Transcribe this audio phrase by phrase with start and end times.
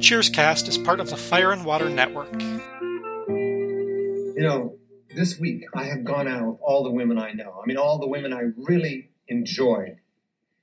[0.00, 2.32] Cheerscast is part of the Fire and Water Network.
[3.28, 4.78] You know,
[5.14, 7.60] this week I have gone out with all the women I know.
[7.62, 9.98] I mean, all the women I really enjoyed.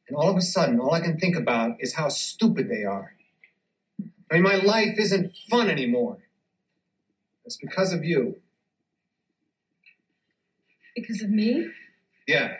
[0.07, 3.13] And all of a sudden, all I can think about is how stupid they are.
[4.31, 6.17] I mean, my life isn't fun anymore.
[7.45, 8.38] It's because of you.
[10.95, 11.67] Because of me?
[12.27, 12.55] Yeah.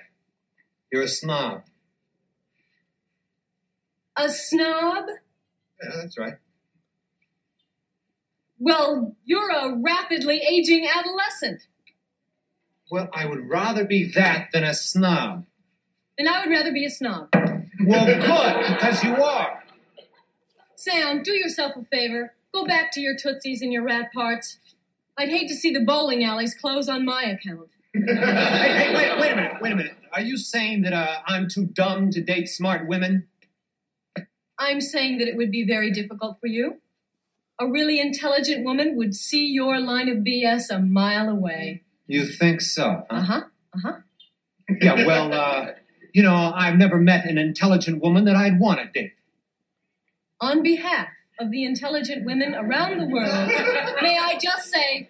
[0.91, 1.64] You're a snob.
[4.16, 5.05] A snob?
[5.82, 6.36] Yeah, that's right.
[8.60, 11.68] Well, you're a rapidly aging adolescent.
[12.89, 15.46] Well, I would rather be that than a snob.
[16.18, 17.30] And I would rather be a snob.
[17.86, 19.64] Well, good, because you are.
[20.75, 22.33] Sam, do yourself a favor.
[22.54, 24.58] Go back to your Tootsies and your rat parts.
[25.18, 27.69] I'd hate to see the bowling alleys close on my account.
[27.94, 29.97] hey, hey, wait, wait a minute, wait a minute.
[30.14, 33.28] Are you saying that uh, I'm too dumb to date smart women?
[34.58, 36.78] I'm saying that it would be very difficult for you.
[37.59, 41.81] A really intelligent woman would see your line of BS a mile away.
[42.05, 43.03] You think so?
[43.09, 43.41] Uh huh.
[43.73, 43.94] Uh huh.
[44.80, 45.72] Yeah, well, uh,
[46.13, 49.13] you know, I've never met an intelligent woman that I'd want to date.
[50.39, 51.08] On behalf
[51.39, 53.47] of the intelligent women around the world,
[54.03, 55.09] may I just say,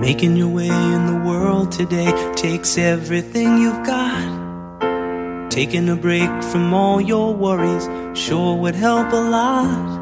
[0.00, 4.39] Making your way in the world today takes everything you've got.
[5.50, 9.98] Taking a break from all your worries sure would help a lot.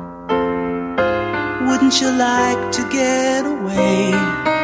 [1.66, 4.57] Wouldn't you like to get away?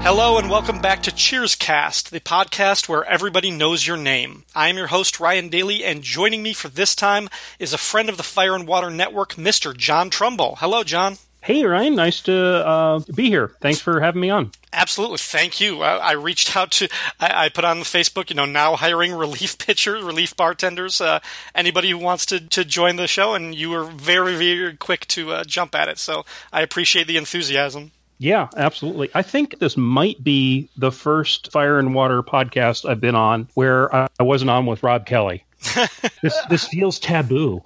[0.00, 4.44] Hello and welcome back to Cheerscast, the podcast where everybody knows your name.
[4.54, 7.28] I am your host, Ryan Daly, and joining me for this time
[7.58, 9.76] is a friend of the Fire and Water Network, Mr.
[9.76, 10.56] John Trumbull.
[10.60, 11.18] Hello, John.
[11.40, 11.94] Hey, Ryan.
[11.94, 13.52] Nice to uh, be here.
[13.60, 14.50] Thanks for having me on.
[14.72, 15.18] Absolutely.
[15.18, 15.82] Thank you.
[15.82, 16.88] I, I reached out to,
[17.18, 21.20] I, I, put on the Facebook, you know, now hiring relief pitchers, relief bartenders, uh,
[21.54, 25.32] anybody who wants to, to join the show, and you were very, very quick to
[25.32, 25.98] uh, jump at it.
[25.98, 27.92] So I appreciate the enthusiasm.
[28.18, 29.10] Yeah, absolutely.
[29.14, 33.94] I think this might be the first Fire and Water podcast I've been on where
[33.94, 35.44] I wasn't on with Rob Kelly.
[36.22, 37.62] this this feels taboo.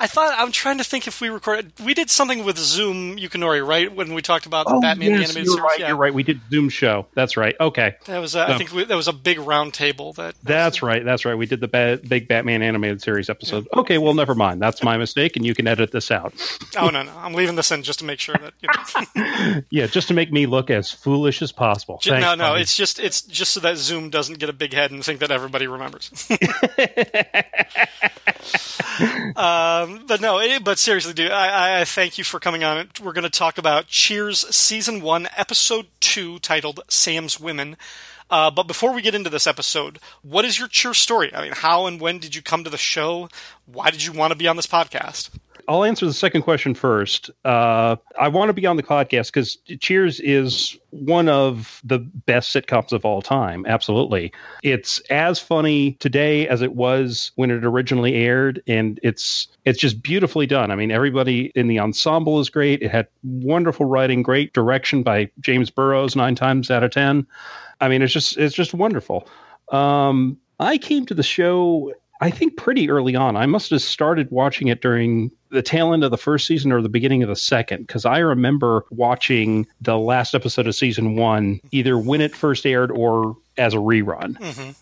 [0.00, 1.72] I thought I'm trying to think if we recorded.
[1.84, 3.94] We did something with Xum Yukinori, right?
[3.94, 5.60] When we talked about oh, Batman yes, the animated you're series.
[5.62, 5.88] Right, yeah.
[5.88, 6.12] You're right.
[6.14, 7.06] We did Zoom show.
[7.14, 7.54] That's right.
[7.58, 7.96] Okay.
[8.06, 8.36] That was.
[8.36, 8.54] Uh, No.
[8.54, 10.12] I think we, that was a big round table.
[10.14, 10.34] That.
[10.42, 11.04] That's right.
[11.04, 11.34] That's right.
[11.34, 13.66] We did the ba- big Batman animated series episode.
[13.74, 13.98] Okay.
[13.98, 14.60] Well, never mind.
[14.60, 16.34] That's my mistake, and you can edit this out.
[16.76, 17.12] Oh no, no!
[17.16, 18.52] I'm leaving this in just to make sure that.
[18.60, 19.62] You know.
[19.70, 21.98] Yeah, just to make me look as foolish as possible.
[22.00, 22.62] Ju- Thanks, no, no, buddy.
[22.62, 25.30] it's just it's just so that Xum doesn't get a big head and think that
[25.30, 26.10] everybody remembers.
[29.36, 32.88] um, but no, it, but seriously, dude, I, I- thank you for coming on.
[33.02, 37.76] We're going to talk about Cheers season one, episode two, titled "Sam's Women."
[38.30, 41.32] Uh, but before we get into this episode, what is your Cheers story?
[41.34, 43.28] I mean, how and when did you come to the show?
[43.66, 45.30] Why did you want to be on this podcast?
[45.68, 47.30] I'll answer the second question first.
[47.44, 52.54] Uh, I want to be on the podcast because Cheers is one of the best
[52.54, 53.64] sitcoms of all time.
[53.66, 54.32] Absolutely.
[54.62, 60.02] It's as funny today as it was when it originally aired, and it's it's just
[60.02, 60.70] beautifully done.
[60.70, 62.82] I mean, everybody in the ensemble is great.
[62.82, 67.26] It had wonderful writing, great direction by James Burrows nine times out of ten.
[67.80, 69.28] I mean, it's just it's just wonderful.
[69.70, 71.92] Um, I came to the show
[72.24, 73.36] I think pretty early on.
[73.36, 76.80] I must have started watching it during the tail end of the first season or
[76.80, 81.60] the beginning of the second, because I remember watching the last episode of season one
[81.70, 84.38] either when it first aired or as a rerun.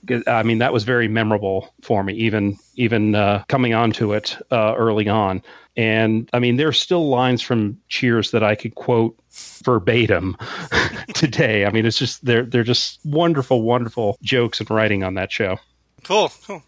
[0.06, 4.36] 'Cause, I mean, that was very memorable for me, even even uh, coming onto it
[4.52, 5.42] uh, early on.
[5.76, 9.18] And I mean, there's still lines from Cheers that I could quote
[9.64, 10.36] verbatim
[11.14, 11.66] today.
[11.66, 15.58] I mean, it's just they're they're just wonderful, wonderful jokes and writing on that show.
[16.04, 16.32] Cool.
[16.46, 16.62] cool.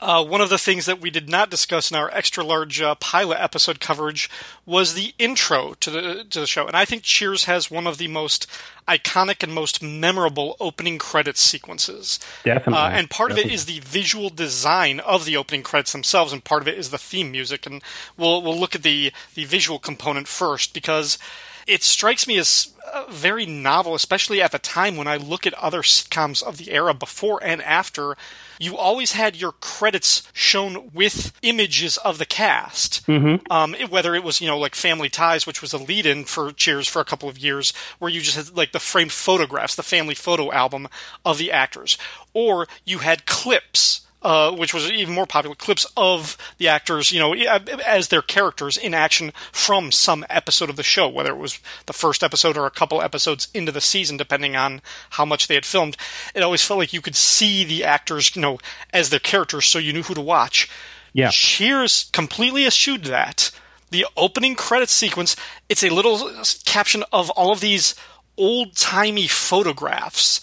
[0.00, 2.94] Uh, one of the things that we did not discuss in our extra large uh,
[2.96, 4.30] pilot episode coverage
[4.66, 7.98] was the intro to the to the show, and I think Cheers has one of
[7.98, 8.46] the most
[8.88, 12.18] iconic and most memorable opening credits sequences.
[12.44, 12.74] Definitely.
[12.74, 13.50] Uh, and part Definitely.
[13.50, 16.78] of it is the visual design of the opening credits themselves, and part of it
[16.78, 17.66] is the theme music.
[17.66, 17.82] And
[18.16, 21.18] we'll we'll look at the the visual component first because
[21.66, 25.54] it strikes me as uh, very novel, especially at the time when I look at
[25.54, 28.16] other sitcoms of the era before and after.
[28.58, 33.06] You always had your credits shown with images of the cast.
[33.06, 33.50] Mm-hmm.
[33.50, 36.24] Um, it- whether it was, you know, like Family Ties, which was a lead in
[36.24, 39.74] for Cheers for a couple of years, where you just had like the framed photographs,
[39.74, 40.88] the family photo album
[41.24, 41.96] of the actors.
[42.34, 47.18] Or you had clips uh, which was even more popular, clips of the actors, you
[47.18, 51.58] know, as their characters in action from some episode of the show, whether it was
[51.86, 55.54] the first episode or a couple episodes into the season, depending on how much they
[55.54, 55.96] had filmed.
[56.34, 58.58] It always felt like you could see the actors, you know,
[58.92, 60.70] as their characters, so you knew who to watch.
[61.12, 61.30] Yeah.
[61.30, 63.50] Cheers completely eschewed that.
[63.90, 65.34] The opening credit sequence,
[65.68, 66.30] it's a little
[66.64, 67.96] caption of all of these
[68.40, 70.40] old timey photographs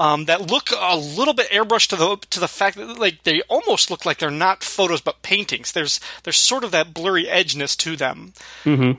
[0.00, 3.42] um, that look a little bit airbrushed to the to the fact that like they
[3.48, 5.72] almost look like they're not photos but paintings.
[5.72, 8.32] There's there's sort of that blurry edgeness to them,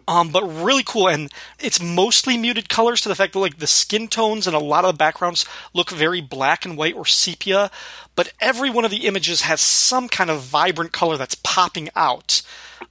[0.08, 1.08] um, but really cool.
[1.08, 4.60] And it's mostly muted colors to the fact that like the skin tones and a
[4.60, 7.72] lot of the backgrounds look very black and white or sepia,
[8.16, 12.42] but every one of the images has some kind of vibrant color that's popping out.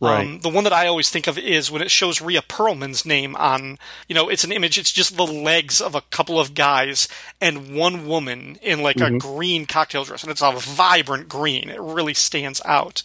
[0.00, 0.26] Right.
[0.26, 3.34] Um, the one that I always think of is when it shows Rhea Perlman's name
[3.37, 3.78] on,
[4.08, 7.08] you know, it's an image, it's just the legs of a couple of guys
[7.40, 11.69] and one woman in like a green cocktail dress, and it's a vibrant green.
[11.69, 13.02] It really stands out.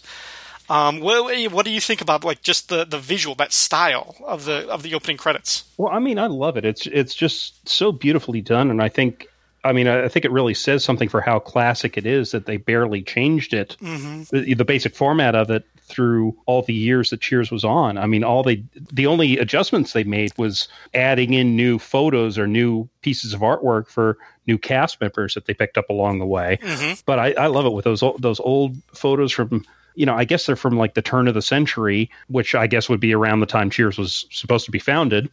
[0.68, 4.44] Um, what, what do you think about like just the, the visual, that style of
[4.46, 5.64] the of the opening credits?
[5.76, 6.64] Well, I mean, I love it.
[6.64, 9.28] It's it's just so beautifully done, and I think,
[9.66, 12.56] I mean, I think it really says something for how classic it is that they
[12.56, 14.22] barely changed it, mm-hmm.
[14.34, 17.98] the, the basic format of it through all the years that Cheers was on.
[17.98, 22.46] I mean, all they the only adjustments they made was adding in new photos or
[22.46, 26.58] new pieces of artwork for new cast members that they picked up along the way.
[26.62, 27.00] Mm-hmm.
[27.04, 29.64] But I, I love it with those those old photos from
[29.96, 32.88] you know, I guess they're from like the turn of the century, which I guess
[32.88, 35.30] would be around the time Cheers was supposed to be founded.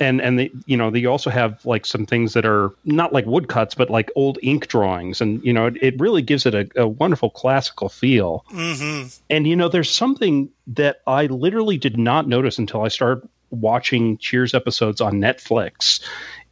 [0.00, 3.24] And and they you know they also have like some things that are not like
[3.26, 6.68] woodcuts but like old ink drawings and you know it, it really gives it a,
[6.76, 9.08] a wonderful classical feel Mm-hmm.
[9.30, 14.18] and you know there's something that I literally did not notice until I started watching
[14.18, 16.00] Cheers episodes on Netflix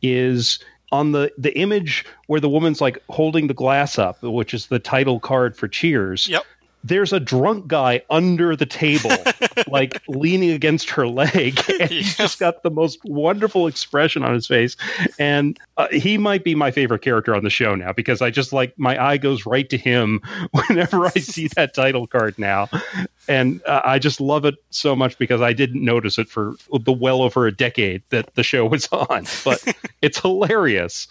[0.02, 0.58] is
[0.92, 4.78] on the the image where the woman's like holding the glass up which is the
[4.78, 6.44] title card for Cheers Yep.
[6.86, 9.10] There's a drunk guy under the table,
[9.68, 14.46] like leaning against her leg, and he's just got the most wonderful expression on his
[14.46, 14.76] face.
[15.18, 18.52] And uh, he might be my favorite character on the show now because I just
[18.52, 20.20] like my eye goes right to him
[20.52, 22.68] whenever I see that title card now,
[23.28, 26.92] and uh, I just love it so much because I didn't notice it for the
[26.92, 29.64] well over a decade that the show was on, but
[30.02, 31.08] it's hilarious.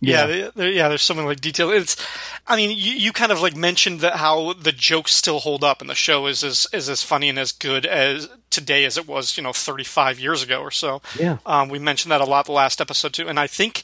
[0.00, 0.88] Yeah, there- there- yeah.
[0.88, 1.70] There's something like detail.
[1.70, 1.96] It's,
[2.48, 5.80] I mean, you, you kind of like mentioned that how the jokes still hold up,
[5.80, 9.06] and the show is as is as funny and as good as today as it
[9.06, 11.00] was, you know, 35 years ago or so.
[11.18, 11.38] Yeah.
[11.46, 13.82] Um, we mentioned that a lot the last episode too, and I think.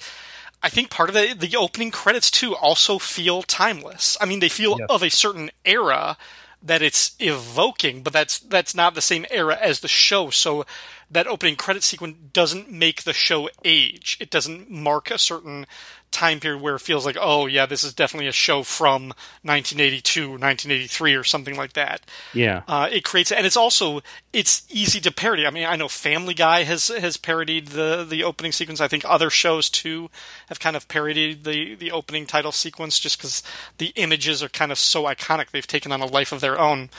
[0.62, 4.16] I think part of the the opening credits too also feel timeless.
[4.20, 6.16] I mean, they feel of a certain era
[6.62, 10.30] that it's evoking, but that's that's not the same era as the show.
[10.30, 10.64] So
[11.10, 14.16] that opening credit sequence doesn't make the show age.
[14.18, 15.66] It doesn't mark a certain
[16.10, 19.08] time period where it feels like, oh yeah, this is definitely a show from
[19.42, 22.00] 1982, 1983, or something like that.
[22.32, 22.62] Yeah.
[22.66, 24.00] Uh, it creates, and it's also
[24.32, 25.46] it's easy to parody.
[25.46, 28.80] I mean, I know Family Guy has has parodied the the opening sequence.
[28.80, 30.10] I think other shows too
[30.48, 33.42] have kind of parodied the the opening title sequence just because
[33.78, 35.50] the images are kind of so iconic.
[35.50, 36.90] They've taken on a life of their own.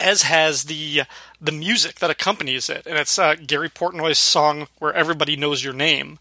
[0.00, 1.02] As has the
[1.40, 5.72] the music that accompanies it, and it's uh, Gary Portnoy's song "Where Everybody Knows Your
[5.72, 6.18] Name,"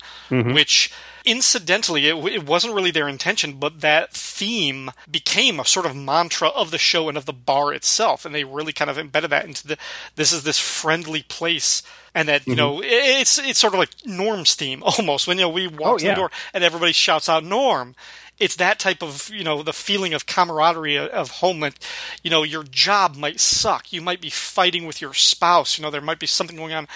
[0.53, 0.91] which
[1.25, 6.49] incidentally it, it wasn't really their intention, but that theme became a sort of mantra
[6.49, 9.45] of the show and of the bar itself, and they really kind of embedded that
[9.45, 9.77] into the
[10.15, 11.83] this is this friendly place.
[12.15, 12.57] And that you mm-hmm.
[12.57, 15.27] know, it- it's it's sort of like Norm's theme almost.
[15.27, 16.11] When you know we walk Oh, to yeah.
[16.11, 17.95] the door and everybody shouts out Norm,
[18.39, 21.75] it's that type of you know the feeling of camaraderie uh, of homeland
[22.23, 25.91] you know your job might suck you might be fighting with your spouse you know
[25.91, 26.87] there might be something going on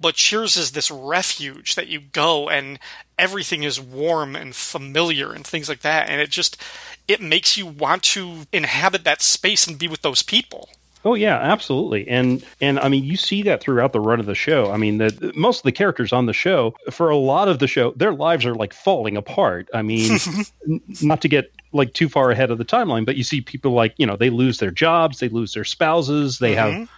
[0.00, 2.78] but cheers is this refuge that you go and
[3.18, 6.60] everything is warm and familiar and things like that and it just
[7.08, 10.68] it makes you want to inhabit that space and be with those people
[11.06, 12.08] Oh yeah, absolutely.
[12.08, 14.72] And and I mean you see that throughout the run of the show.
[14.72, 17.68] I mean the most of the characters on the show for a lot of the
[17.68, 19.68] show their lives are like falling apart.
[19.72, 20.18] I mean
[20.68, 23.70] n- not to get like too far ahead of the timeline, but you see people
[23.70, 26.88] like, you know, they lose their jobs, they lose their spouses, they have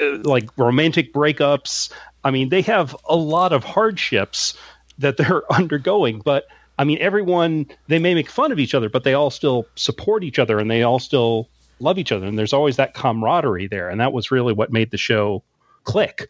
[0.00, 1.90] uh, like romantic breakups.
[2.22, 4.56] I mean, they have a lot of hardships
[5.00, 6.46] that they're undergoing, but
[6.78, 10.24] I mean, everyone they may make fun of each other, but they all still support
[10.24, 12.26] each other and they all still love each other.
[12.26, 13.90] And there's always that camaraderie there.
[13.90, 15.42] And that was really what made the show
[15.84, 16.28] click.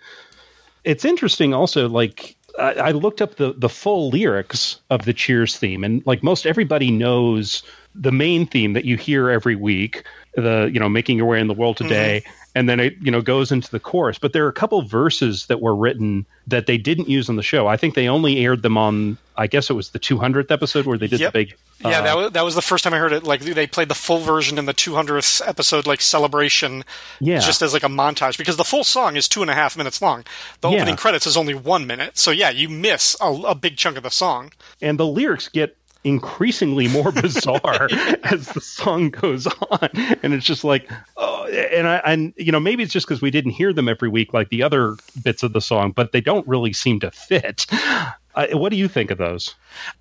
[0.82, 5.56] It's interesting also like I, I looked up the the full lyrics of the cheers
[5.56, 5.84] theme.
[5.84, 7.62] And like most everybody knows
[7.94, 11.48] the main theme that you hear every week the you know making your way in
[11.48, 12.39] the world today mm-hmm.
[12.54, 15.46] And then it you know goes into the chorus but there are a couple verses
[15.46, 18.62] that were written that they didn't use on the show i think they only aired
[18.62, 21.32] them on i guess it was the 200th episode where they did Yep.
[21.32, 23.24] the big Yeah, uh, that was that was the first time I heard it.
[23.24, 26.84] Like they played the full version in the 200th episode, like celebration,
[27.20, 27.38] Yeah.
[27.38, 30.02] just as like a montage because the full song is two and a half minutes
[30.02, 30.24] long.
[30.60, 30.76] The Yeah.
[30.76, 34.02] opening credits is only one minute, so yeah, you miss a, a big chunk of
[34.02, 34.52] the song.
[34.82, 37.88] and the lyrics get increasingly more bizarre
[38.24, 39.88] as the song goes on.
[40.22, 43.30] And it's just like oh and i and you know maybe it's just because we
[43.30, 46.46] didn't hear them every week like the other bits of the song but they don't
[46.46, 47.66] really seem to fit
[48.34, 49.54] uh, what do you think of those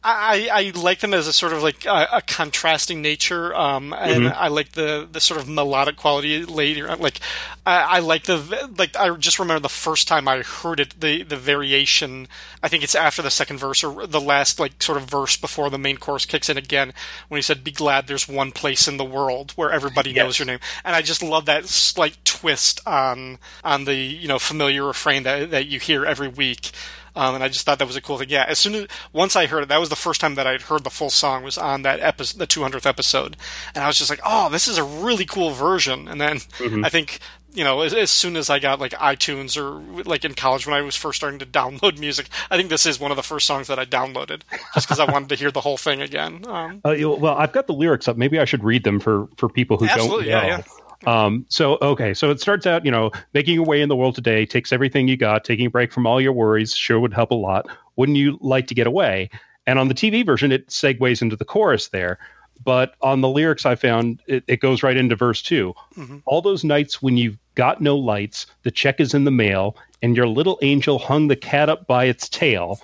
[0.04, 4.20] I, I like them as a sort of like a, a contrasting nature, um, and
[4.20, 4.38] Mm-hmm.
[4.38, 6.94] I like the the sort of melodic quality later.
[6.96, 7.20] Like
[7.66, 11.24] I, I like the like I just remember the first time I heard it, the
[11.24, 12.28] the variation.
[12.62, 15.70] I think it's after the second verse or the last like sort of verse before
[15.70, 16.94] the main chorus kicks in again
[17.30, 20.46] when he said, "Be glad there's one place in the world where everybody knows your
[20.46, 25.24] name." And I just love that slight twist on on the you know familiar refrain
[25.24, 26.72] that that you hear every week.
[27.16, 28.30] Um, and I just thought that was a cool thing.
[28.30, 30.64] Yeah, as soon as once I heard it, that was the first time that I'd
[30.64, 33.38] heard the full song was on that episode, the 200th episode,
[33.76, 36.86] and I was just like, "Oh, this is a really cool version." And then Mm-hmm.
[36.86, 37.20] I think
[37.52, 40.76] you know, as, as soon as I got like iTunes or like in college when
[40.76, 43.48] I was first starting to download music, I think this is one of the first
[43.48, 44.42] songs that I downloaded
[44.76, 46.46] just because I wanted to hear the whole thing again.
[46.48, 49.50] Um, uh, well i've got the lyrics up maybe i should read them for for
[49.50, 50.64] people who Absolutely, don't yeah, know
[51.06, 54.16] Um, so okay, so it starts out, you know, making your way in the world
[54.16, 57.32] today takes everything you got, taking a break from all your worries sure would help
[57.32, 57.68] a lot.
[57.96, 59.30] Wouldn't you like to get away?
[59.66, 62.18] And on the TV version, it segues into the chorus there.
[62.64, 65.74] But on the lyrics I found, it, it goes right into verse 2
[66.26, 70.16] All those nights when you've got no lights, the check is in the mail, and
[70.16, 72.80] your little angel hung the cat up by its tail,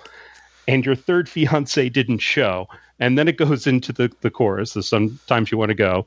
[0.66, 2.68] and your third fiance didn't show.
[2.98, 6.06] And then it goes into the, the chorus, the sometimes you want to go.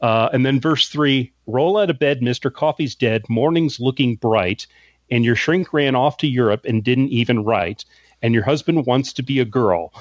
[0.00, 2.52] Uh, and then verse three roll out of bed, Mr.
[2.52, 4.66] Coffee's dead, morning's looking bright,
[5.10, 7.84] and your shrink ran off to Europe and didn't even write,
[8.22, 9.92] and your husband wants to be a girl.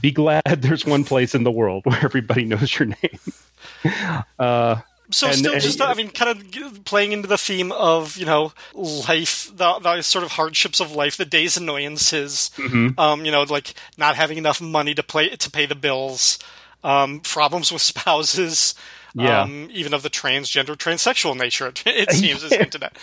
[0.00, 3.18] Be glad there's one place in the world where everybody knows your name.
[4.38, 4.76] Uh,
[5.10, 8.26] So And- still, and- just I mean, kind of playing into the theme of you
[8.26, 12.98] know life, the, the sort of hardships of life, the day's annoyances, Mm-hmm.
[13.00, 16.38] um, you know, like not having enough money to play to pay the bills,
[16.84, 18.74] um, problems with spouses,
[19.18, 19.42] Yeah.
[19.42, 21.72] um, even of the transgender, transsexual nature.
[21.86, 22.96] It seems is hinted at.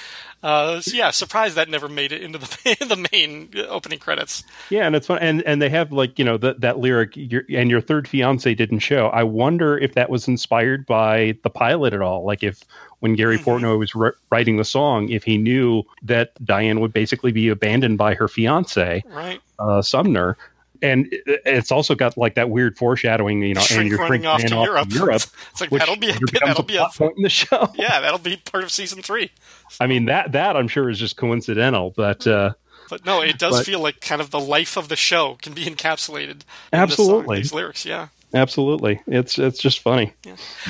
[0.43, 2.45] Uh, so yeah, surprised that never made it into the
[2.87, 4.43] the main opening credits.
[4.69, 7.43] Yeah, and it's fun, and and they have like you know that that lyric, your,
[7.49, 9.07] and your third fiance didn't show.
[9.07, 12.23] I wonder if that was inspired by the pilot at all.
[12.25, 12.61] Like if
[12.99, 17.31] when Gary Portnoy was ri- writing the song, if he knew that Diane would basically
[17.31, 20.37] be abandoned by her fiance Right, uh, Sumner.
[20.85, 24.41] And it's also got like that weird foreshadowing, you know, Shrink and your running off
[24.43, 24.89] to off Europe.
[24.89, 27.29] to Europe, It's like that'll be a bit, that'll a be a point in the
[27.29, 27.71] show.
[27.75, 29.31] yeah, that'll be part of season three.
[29.79, 32.53] I mean that that I'm sure is just coincidental, but uh,
[32.89, 35.53] But no, it does But- feel like kind of the life of the show can
[35.53, 36.41] be encapsulated.
[36.71, 37.37] In Absolutely.
[37.37, 38.07] song, these lyrics, yeah.
[38.33, 40.13] absolutely, it's it's just funny.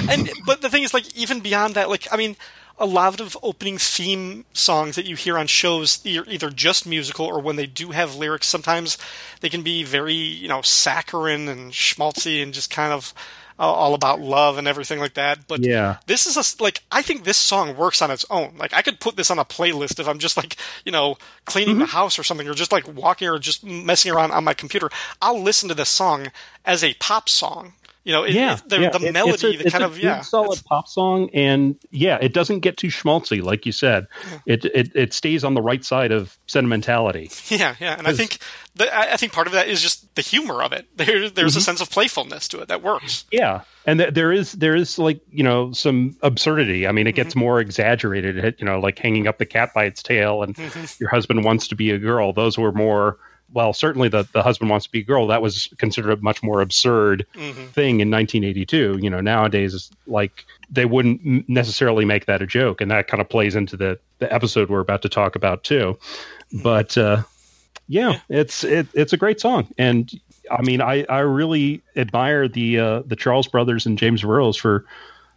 [0.10, 2.36] And but the thing is, like, even beyond that, like, I mean,
[2.78, 7.40] a lot of opening theme songs that you hear on shows, either just musical or
[7.40, 8.98] when they do have lyrics, sometimes
[9.42, 13.14] they can be very, you know, saccharine and schmaltzy and just kind of
[13.58, 15.48] uh, all about love and everything like that.
[15.48, 15.98] But Yeah.
[16.08, 18.56] this is a, like I think this song works on its own.
[18.58, 21.76] Like I could put this on a playlist if I'm just like you know cleaning
[21.76, 21.80] Mm-hmm.
[21.80, 24.90] the house or something, or just like walking or just messing around on my computer.
[25.22, 26.28] I'll listen to this song
[26.66, 27.72] as a pop song.
[28.06, 28.90] You know, it, yeah, the, yeah.
[28.92, 32.20] the melody, it's a, the it's kind a of yeah, solid pop song, and yeah,
[32.22, 34.06] it doesn't get too schmaltzy, like you said.
[34.46, 37.32] It it it stays on the right side of sentimentality.
[37.50, 37.98] yeah, yeah.
[37.98, 38.38] And I think
[38.76, 40.86] the, I think part of that is just the humor of it.
[40.98, 41.58] There, there's Mm-hmm.
[41.58, 43.26] a sense of playfulness to it that works.
[43.32, 46.86] Yeah, and th- there is there is like you know some absurdity.
[46.86, 47.24] I mean, it Mm-hmm.
[47.24, 48.56] gets more exaggerated.
[48.60, 51.02] You know, like hanging up the cat by its tail, and Mm-hmm.
[51.02, 52.34] your husband wants to be a girl.
[52.34, 53.18] Those were more
[53.54, 55.28] well, certainly the the husband wants to be a girl.
[55.28, 57.70] That was considered a much more absurd Mhm.
[57.70, 59.00] thing in 1982.
[59.02, 63.22] You know, nowadays it's like they wouldn't necessarily make that a joke, and that kind
[63.22, 65.98] of plays into the the episode we're about to talk about too.
[66.64, 67.24] But uh,
[67.88, 70.12] yeah, it's it, it's a great song, and
[70.52, 74.86] I mean, I I really admire the uh, the Charles brothers and James Burrows for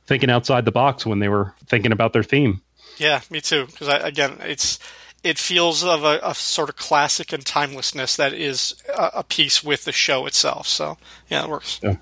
[0.07, 2.62] thinking outside the box when they were thinking about their theme.
[2.97, 3.67] Yeah, me too.
[3.67, 4.79] Because again, it's
[5.25, 9.65] it feels of a, a sort of classic and timelessness that is a, a piece
[9.65, 10.67] with the show itself.
[10.69, 10.97] So
[11.29, 11.81] yeah, it works.
[11.83, 11.97] Yeah.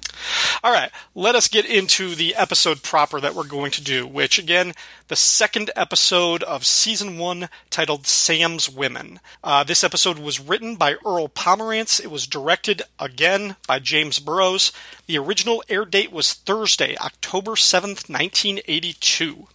[0.62, 4.06] All right, let us get into the episode proper that we're going to do.
[4.06, 4.72] Which again,
[5.08, 10.96] the second episode of season one, titled "Sam's Women." Uh, this episode was written by
[11.04, 12.00] Earl Pomerantz.
[12.00, 14.72] It was directed again by James Burrows.
[15.06, 19.48] The original air date was Thursday, October seventh, nineteen eighty-two.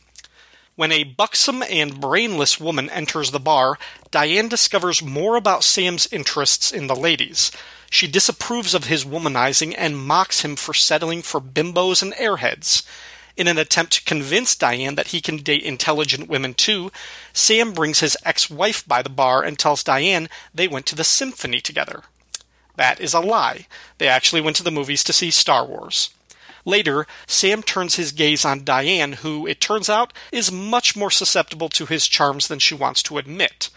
[0.76, 3.78] When a buxom and brainless woman enters the bar,
[4.10, 7.52] Diane discovers more about Sam's interests in the ladies.
[7.90, 12.84] She disapproves of his womanizing and mocks him for settling for bimbos and airheads.
[13.36, 16.92] In an attempt to convince Diane that he can date intelligent women too,
[17.34, 21.04] Sam brings his ex wife by the bar and tells Diane they went to the
[21.04, 22.04] symphony together.
[22.78, 23.68] That is a lie.
[23.98, 26.12] They actually went to the movies to see Star Wars.
[26.66, 31.70] Later, Sam turns his gaze on Diane, who, it turns out, is much more susceptible
[31.70, 33.70] to his charms than she wants to admit.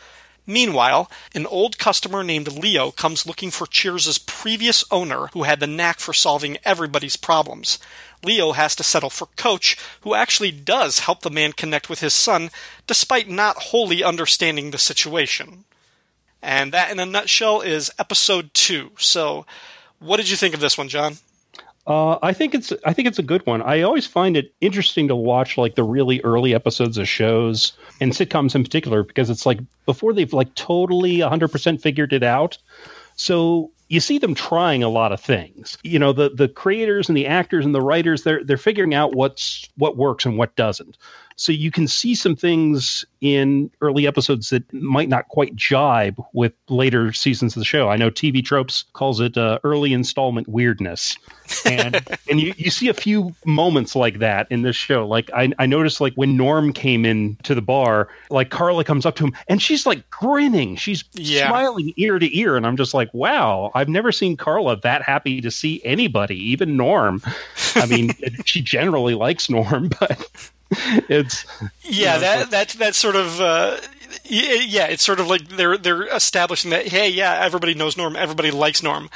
[0.47, 5.67] Meanwhile, an old customer named Leo comes looking for Cheers' previous owner, who had the
[5.67, 7.79] knack for solving everybody's problems.
[8.23, 12.13] Leo has to settle for Coach, who actually does help the man connect with his
[12.13, 12.51] son,
[12.87, 15.65] despite not wholly understanding the situation.
[16.43, 18.93] And that, in a nutshell, is episode two.
[18.99, 19.47] So,
[19.99, 21.17] what did you think of this one, John?
[21.87, 23.61] Uh, I think it's I think it's a good one.
[23.61, 28.13] I always find it interesting to watch like the really early episodes of shows and
[28.13, 32.57] sitcoms in particular because it's like before they've like totally 100% figured it out.
[33.17, 35.77] So you see them trying a lot of things.
[35.83, 39.15] You know, the the creators and the actors and the writers they're they're figuring out
[39.15, 40.97] what's what works and what doesn't.
[41.37, 46.53] So you can see some things in early episodes that might not quite jibe with
[46.69, 47.89] later seasons of the show.
[47.89, 51.17] I know TV Tropes calls it uh, early installment weirdness,
[51.65, 52.01] and
[52.31, 55.09] and you, you see a few moments like that in this show.
[55.09, 59.05] Like I, I noticed like when Norm came in to the bar, like Carla comes
[59.05, 61.49] up to him and she's like grinning, she's Yeah.
[61.49, 65.41] smiling ear to ear, and I'm just like, wow, I've never seen Carla that happy
[65.41, 67.23] to see anybody, even Norm.
[67.75, 68.11] I mean,
[68.45, 70.29] she generally likes Norm, but
[71.09, 71.47] it's
[71.83, 73.77] Yeah, know, that that that sort of uh,
[74.25, 78.51] yeah, it's sort of like they're they're establishing that hey, yeah, everybody knows Norm, everybody
[78.51, 79.11] likes Norm.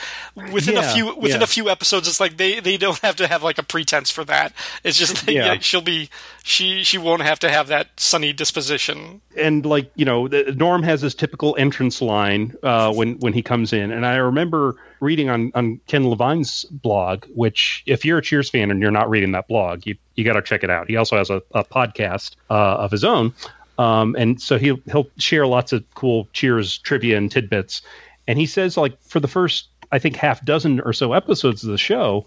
[0.53, 1.45] Within a few within yeah.
[1.45, 4.25] a few episodes, it's like they they don't have to have like a pretense for
[4.25, 4.53] that.
[4.85, 5.53] It's just like, Yeah.
[5.55, 6.11] yeah, she'll be
[6.43, 9.21] she she won't have to have that sunny disposition.
[9.37, 13.43] and like you know the, norm has his typical entrance line uh, when when he
[13.43, 18.23] comes in and i remember reading on on ken levine's blog which if you're a
[18.23, 20.89] cheers fan and you're not reading that blog you you got to check it out
[20.89, 23.33] he also has a, a podcast uh, of his own
[23.79, 27.83] um, and so he'll he'll share lots of cool cheers trivia and tidbits.
[28.27, 31.71] And he says like for the first i think half dozen or so episodes of
[31.71, 32.27] the show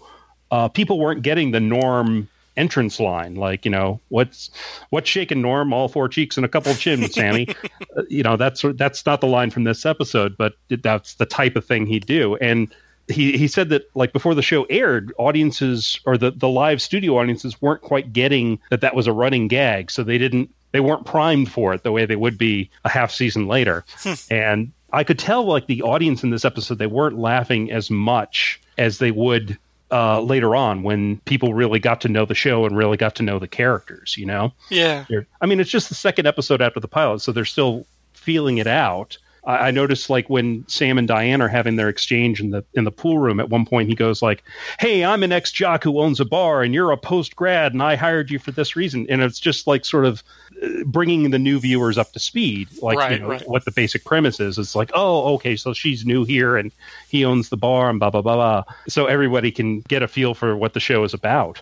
[0.50, 3.34] uh, people weren't getting the norm entrance line.
[3.34, 4.50] Like you know what's
[4.90, 5.72] what's shaking norm?
[5.72, 7.48] All four cheeks and a couple of chins sammy.
[7.96, 11.56] Uh, you know that's that's not the line from this episode but that's the type
[11.56, 12.36] of thing he'd do.
[12.36, 12.72] And
[13.08, 17.18] he, he said that like before the show aired audiences or the, the live studio
[17.18, 19.90] audiences weren't quite getting that that was a running gag.
[19.90, 23.10] So they didn't they weren't primed for it the way they would be a half
[23.12, 23.84] season later.
[24.30, 28.60] And i could tell like the audience in this episode they weren't laughing as much
[28.76, 29.56] as they would
[29.90, 33.22] uh, later on when people really got to know the show and really got to
[33.22, 34.52] know the characters you know?
[34.70, 37.86] Yeah, they're- I mean, it's just the second episode after the pilot, so they're still
[38.14, 39.16] feeling it out.
[39.44, 42.84] I, I noticed like when Sam and Diane are having their exchange in the in
[42.84, 43.40] the pool room.
[43.40, 44.42] At one point, he goes like,
[44.78, 47.82] "Hey, I'm an ex jock who owns a bar, and you're a post grad, and
[47.82, 50.22] I hired you for this reason." And it's just like sort of
[50.62, 53.48] uh, bringing the new viewers up to speed, like Right, you know, right.
[53.48, 54.58] what the basic premise is.
[54.58, 56.72] It's like, oh, okay, so she's new here, and
[57.08, 58.74] he owns the bar, and blah blah blah blah.
[58.88, 61.60] So everybody can get a feel for what the show is about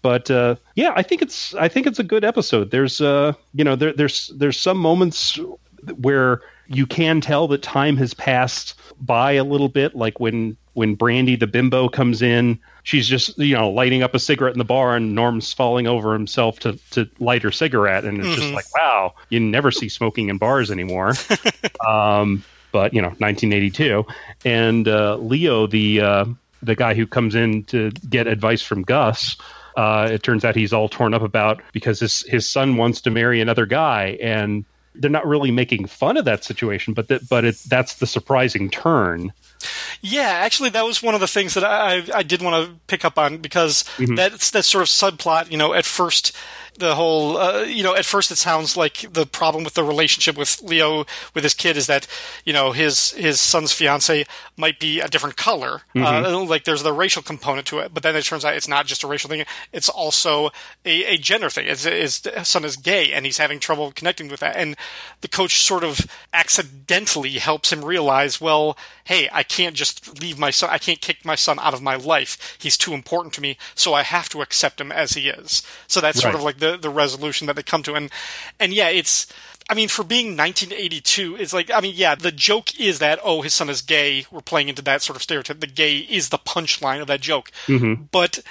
[0.00, 2.70] but uh, yeah, I think it's I think it's a good episode.
[2.70, 5.38] There's uh, you know there, there's there's some moments
[5.98, 6.40] where
[6.72, 11.36] you can tell that time has passed by a little bit, like when when Brandy
[11.36, 14.96] the bimbo comes in, she's just you know lighting up a cigarette in the bar,
[14.96, 19.14] and Norm's falling over himself to to light her cigarette, and it's just like wow,
[19.28, 21.12] you never see smoking in bars anymore.
[21.86, 24.06] um, but you know, 1982,
[24.44, 26.24] and uh, Leo the uh,
[26.62, 29.36] the guy who comes in to get advice from Gus.
[29.76, 33.10] Uh, it turns out he's all torn up about because his his son wants to
[33.10, 37.44] marry another guy, and they're not really making fun of that situation, but that but
[37.44, 39.32] it that's the surprising turn.
[40.00, 43.04] Yeah, actually, that was one of the things that I I did want to pick
[43.04, 44.14] up on because mm-hmm.
[44.14, 45.50] that's that sort of subplot.
[45.50, 46.36] You know, at first
[46.78, 50.36] the whole uh, you know at first it sounds like the problem with the relationship
[50.36, 51.04] with Leo
[51.34, 52.06] with his kid is that
[52.44, 54.24] you know his his son's fiance
[54.56, 55.82] might be a different color.
[55.94, 58.86] Uh, like there's the racial component to it but then it turns out it's not
[58.86, 60.50] just a racial thing it's also
[60.84, 61.66] a, a gender thing.
[61.66, 64.56] His, his son is gay and he's having trouble connecting with that.
[64.56, 64.76] And
[65.20, 70.50] the coach sort of accidentally helps him realize well hey I can't just leave my
[70.50, 72.56] son I can't kick my son out of my life.
[72.60, 75.62] He's too important to me so I have to accept him as he is.
[75.86, 78.10] So that's sort of like the the resolution that they come to and
[78.58, 79.26] and yeah it's
[79.70, 83.42] I mean, for being 1982, it's like, I mean, yeah, the joke is that, oh,
[83.42, 84.26] his son is gay.
[84.30, 85.60] We're playing into that sort of stereotype.
[85.60, 87.50] The gay is the punchline of that joke.
[88.10, 88.42] But uh,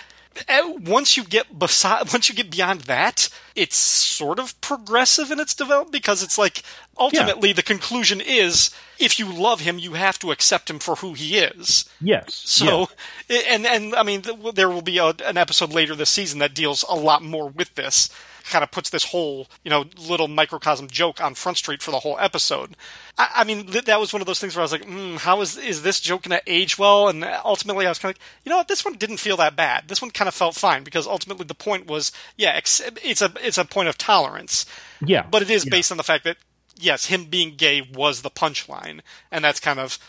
[0.48, 5.40] Eh, once you get beside, once you get beyond that, it's sort of progressive in
[5.40, 6.64] its development because it's like,
[6.98, 11.14] ultimately, the conclusion is if you love him, you have to accept him for who
[11.14, 11.86] he is.
[12.00, 12.34] Yes.
[12.34, 12.90] So,
[13.30, 16.86] and and I mean, there will be a, an episode later this season that deals
[16.90, 18.10] a lot more with this.
[18.44, 22.00] Kind of puts this whole, you know, little microcosm joke on Front Street for the
[22.00, 22.76] whole episode.
[23.18, 25.18] I, I mean, th- that was one of those things where I was like, mm,
[25.18, 28.20] "How is is this joke going to age well?" And ultimately, I was kind of
[28.20, 29.88] like, you know what, this one didn't feel that bad.
[29.88, 33.32] This one kind of felt fine because ultimately the point was, yeah, ex- it's a
[33.42, 34.66] it's a point of tolerance,
[35.06, 35.26] yeah.
[35.30, 35.72] but it is Yeah.
[35.72, 36.38] based on the fact that
[36.80, 39.02] yes, him being gay was the punchline,
[39.32, 40.00] and that's kind of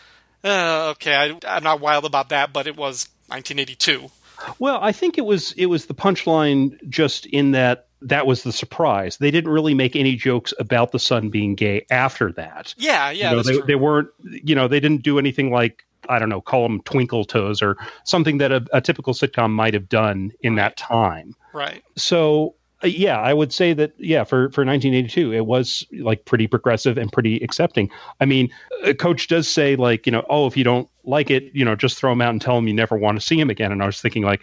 [0.45, 1.15] uh, okay.
[1.15, 4.11] I, I'm not wild about that, but it was 1982.
[4.59, 8.53] Well, I think it was it was the punchline just in that that was the
[8.53, 9.17] surprise.
[9.17, 12.75] They didn't really make any jokes about the son being gay after that.
[12.77, 16.19] Yeah, yeah, you know, they, they weren't you know they didn't do anything like I
[16.19, 19.89] don't know call them twinkle toes or something that a, a typical sitcom might have
[19.89, 21.35] done in that time.
[21.53, 21.83] right.
[21.97, 26.47] So uh, yeah, I would say that yeah for for 1982 it was like pretty
[26.47, 27.91] progressive and pretty accepting.
[28.21, 28.51] I mean,
[28.85, 31.77] a coach does say like you know oh if you don't like it you know
[31.77, 33.73] just throw him out and tell him you never want to see him again.
[33.73, 34.43] And I was thinking like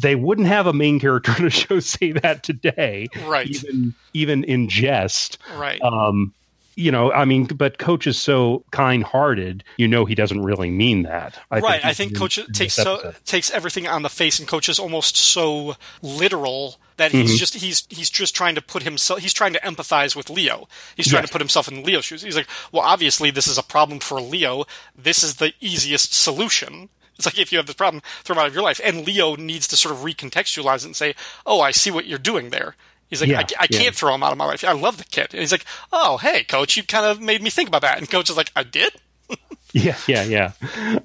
[0.00, 3.48] they wouldn't have a main character in a show say that today, Right.
[3.48, 5.38] Even even in jest.
[5.56, 5.80] Right.
[5.82, 6.32] Um,
[6.74, 9.62] you know, I mean, but Coach is so kind-hearted.
[9.76, 11.38] You know, he doesn't really mean that.
[11.50, 11.84] I right.
[11.84, 15.14] I think in- Coach takes so takes everything on the face, and Coach is almost
[15.16, 17.20] so literal that Mm-hmm.
[17.26, 19.20] he's just he's he's just trying to put himself.
[19.20, 20.66] He's trying to empathize with Leo.
[20.96, 21.28] He's trying Yes.
[21.28, 22.22] to put himself in Leo's shoes.
[22.22, 24.64] He's like, well, obviously this is a problem for Leo.
[24.96, 26.88] This is the easiest solution.
[27.22, 28.80] It's like if you have this problem, throw him out of your life.
[28.82, 31.14] And Leo needs to sort of recontextualize it and say,
[31.46, 32.74] "Oh, I see what you're doing there."
[33.08, 33.78] He's like, Yeah, I, I yeah.
[33.78, 34.64] can't throw him out of my life.
[34.64, 35.28] I love the kid.
[35.32, 38.10] And he's like, "Oh, hey, coach, you kind of made me think about that." And
[38.10, 38.92] coach is like, "I did."
[39.74, 40.52] Yeah, yeah, yeah.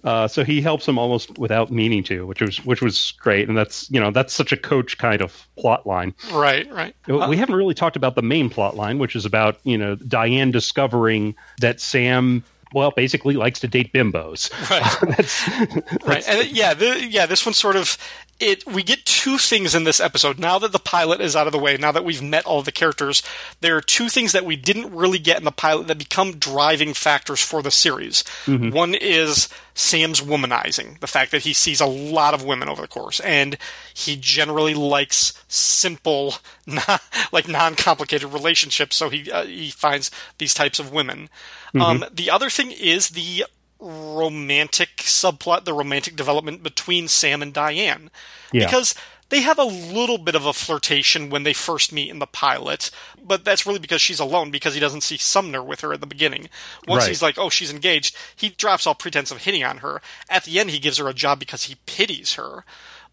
[0.03, 3.57] Uh, so he helps him almost without meaning to, which was which was great, and
[3.57, 6.13] that's you know that's such a coach kind of plot line.
[6.33, 6.93] Right, right.
[7.07, 10.51] we haven't really talked about the main plot line, which is about you know Diane
[10.51, 14.51] discovering that Sam, well, basically likes to date bimbos.
[14.69, 14.83] Right.
[15.17, 17.97] that's, right and yeah the, yeah this one sort of
[18.39, 20.39] it we get two things in this episode.
[20.39, 22.71] Now that the pilot is out of the way now that we've met all the
[22.71, 23.23] characters
[23.61, 26.93] there are two things that we didn't really get in the pilot that become driving
[26.93, 28.23] factors for the series.
[28.71, 32.87] One is sam's womanizing the fact that he sees a lot of women over the
[32.87, 33.57] course and
[33.93, 36.35] he generally likes simple
[37.31, 41.29] like non-complicated relationships so he uh, he finds these types of women.
[41.75, 43.45] Um, the other thing is the
[43.79, 48.09] romantic subplot, the romantic development between Sam and Diane.
[48.51, 48.65] Yeah.
[48.65, 48.95] Because
[49.29, 52.89] they have a little bit of a flirtation when they first meet in the pilot,
[53.21, 56.07] but that's really because she's alone because he doesn't see Sumner with her at the
[56.07, 56.49] beginning.
[56.87, 57.09] Once Right.
[57.09, 60.01] he's like, oh, she's engaged, he drops all pretense of hitting on her.
[60.29, 62.63] At the end, he gives her a job because he pities her.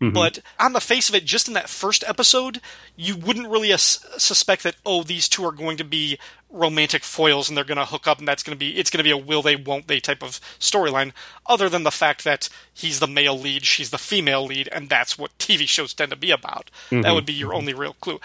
[0.00, 0.10] Mm-hmm.
[0.10, 2.60] But on the face of it, just in that first episode,
[2.96, 6.18] you wouldn't really as- suspect that oh, these two are going to be
[6.54, 8.98] romantic foils and they're going to hook up and that's going to be it's going
[8.98, 11.12] to be a will they won't they type of storyline.
[11.46, 15.18] Other than the fact that he's the male lead, she's the female lead, and that's
[15.18, 16.70] what TV shows tend to be about.
[17.02, 18.20] That would be your only real clue.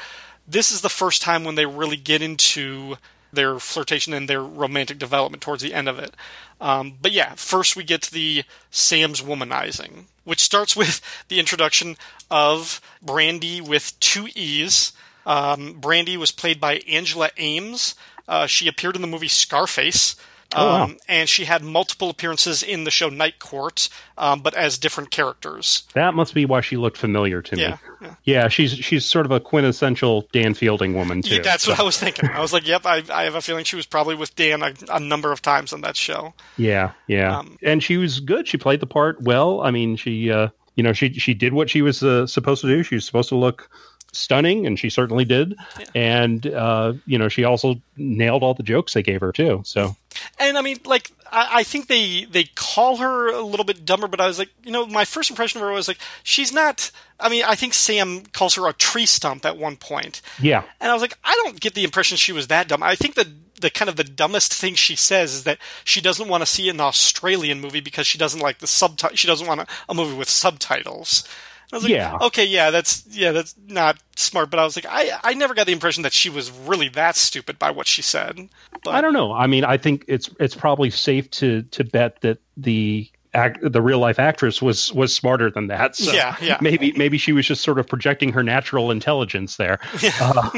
[0.48, 2.96] This is the first time when they really get into
[3.32, 6.16] their flirtation and their romantic development towards the end of it.
[6.60, 11.98] Um, but yeah, first we get to the Sam's womanizing, which starts with the introduction
[12.30, 14.94] of Brandy with two E's.
[15.26, 17.96] Um, Brandy was played by Angela Ames.
[18.30, 20.16] Uh, she appeared in the movie Scarface.
[20.16, 20.90] Um, Oh, wow.
[21.08, 23.88] And she had multiple appearances in the show Night Court,
[24.18, 25.84] um, but as different characters.
[25.94, 27.62] that must be why she looked familiar to me.
[27.62, 28.16] Yeah, yeah.
[28.24, 31.36] Yeah, she's she's sort of a quintessential Dan Fielding woman too.
[31.36, 32.30] Yeah, that's what I was thinking.
[32.32, 34.74] I was like, yep, I, I have a feeling she was probably with Dan a,
[34.90, 36.34] a number of times on that show.
[36.58, 38.48] Yeah, yeah, Um, and she was good.
[38.48, 39.62] She played the part well.
[39.62, 42.68] I mean, she, uh, you know, she she did what she was uh, supposed to
[42.68, 42.82] do.
[42.82, 43.70] She was supposed to look
[44.14, 45.56] stunning, and she certainly did.
[45.96, 49.62] And uh, you know, she also nailed all the jokes they gave her too.
[49.66, 49.96] So
[50.40, 54.08] And I mean, like, I, I think they they call her a little bit dumber,
[54.08, 56.92] but I was like, you know, my first impression of her was like, she's not.
[57.20, 60.90] I mean, I think Sam calls her a tree stump at one point, yeah, and
[60.90, 62.82] I was like, I don't get the impression she was that dumb.
[62.82, 63.28] I think the
[63.60, 66.70] the kind of the dumbest thing she says is that she doesn't want to see
[66.70, 69.18] an Australian movie because she doesn't like the subtitle.
[69.18, 71.28] She doesn't want a, a movie with subtitles.
[71.72, 72.18] I was like, Yeah.
[72.22, 74.50] okay, yeah, that's yeah, that's not smart.
[74.50, 77.16] But I was like, I I never got the impression that she was really that
[77.16, 78.50] stupid by what she said.
[78.84, 79.32] But I don't know.
[79.34, 83.82] I mean, I think it's it's probably safe to to bet that the act, the
[83.82, 85.96] real life actress was was smarter than that.
[85.96, 86.58] So Yeah, yeah.
[86.62, 89.80] Maybe maybe she was just sort of projecting her natural intelligence there.
[90.22, 90.50] Uh,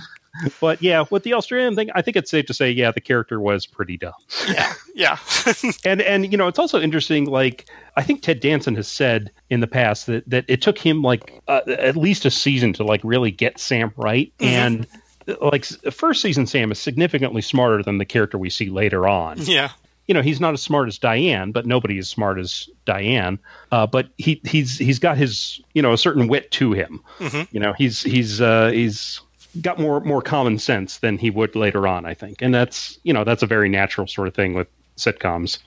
[0.60, 3.40] but yeah, with the Australian thing, I think it's safe to say, yeah, the character
[3.40, 4.12] was pretty dumb.
[4.48, 5.18] yeah, yeah,
[5.84, 7.24] And and you know, it's also interesting.
[7.26, 11.02] Like I think Ted Danson has said in the past that that it took him
[11.02, 14.32] like uh, at least a season to like really get Sam right.
[14.40, 14.86] And
[15.40, 19.38] like first season, Sam is significantly smarter than the character we see later on.
[19.38, 19.70] yeah.
[20.08, 23.38] You know, he's not as smart as Diane, but nobody as smart as Diane.
[23.70, 27.00] Uh, but he he's he's got his you know a certain wit to him.
[27.52, 29.20] You know, he's he's uh, he's
[29.60, 32.42] got more more common sense than he would later on, I think.
[32.42, 35.58] And that's you know that's a very natural sort of thing with sitcoms.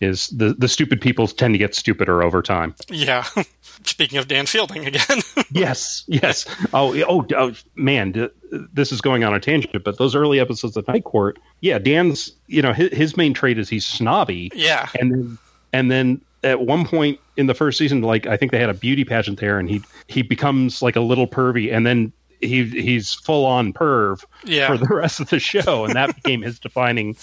[0.00, 2.74] Is the the stupid people tend to get stupider over time?
[2.88, 3.24] Yeah.
[3.84, 5.22] Speaking of Dan Fielding again.
[5.50, 6.46] yes, yes.
[6.74, 8.30] Oh, oh, oh, man,
[8.72, 9.84] this is going on a tangent.
[9.84, 13.58] But those early episodes of Night Court, yeah, Dan's, you know, his, his main trait
[13.58, 14.88] is he's snobby, yeah.
[14.98, 15.38] and then
[15.72, 18.74] and then at one point in the first season, like I think they had a
[18.74, 23.14] beauty pageant there, and he he becomes like a little pervy, and then he he's
[23.14, 24.68] full on perv Yeah.
[24.68, 27.16] for the rest of the show, and that became his defining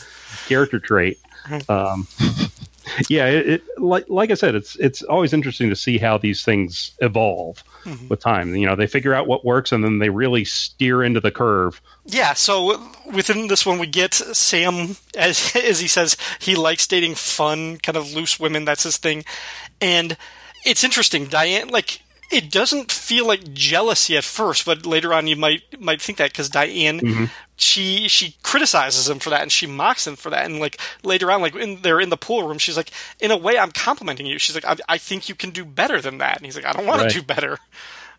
[0.48, 1.20] character trait.
[1.70, 2.08] Um,
[3.10, 6.44] yeah, it, it like like I said, it's it's always interesting to see how these
[6.44, 7.64] things evolve
[8.10, 8.56] with time.
[8.56, 11.82] You know, they figure out what works, and then they really steer into the curve.
[12.06, 17.16] Yeah, so within this one, we get Sam, as, as he says, he likes dating
[17.16, 18.66] fun, kind of loose women.
[18.66, 19.24] That's his thing.
[19.82, 20.18] And
[20.66, 21.26] it's interesting.
[21.26, 22.02] Diane, like,
[22.34, 26.32] it doesn't feel like jealousy at first, but later on you might might think that
[26.32, 27.26] because Diane, mm-hmm.
[27.56, 30.46] she she criticizes him for that and she mocks him for that.
[30.46, 33.38] And like later on, like in, they're in the pool room, she's like, in a
[33.38, 34.38] way, I'm complimenting you.
[34.40, 36.38] She's like, I, I think you can do better than that.
[36.38, 37.12] And he's like, I don't want Right.
[37.12, 37.60] to do better.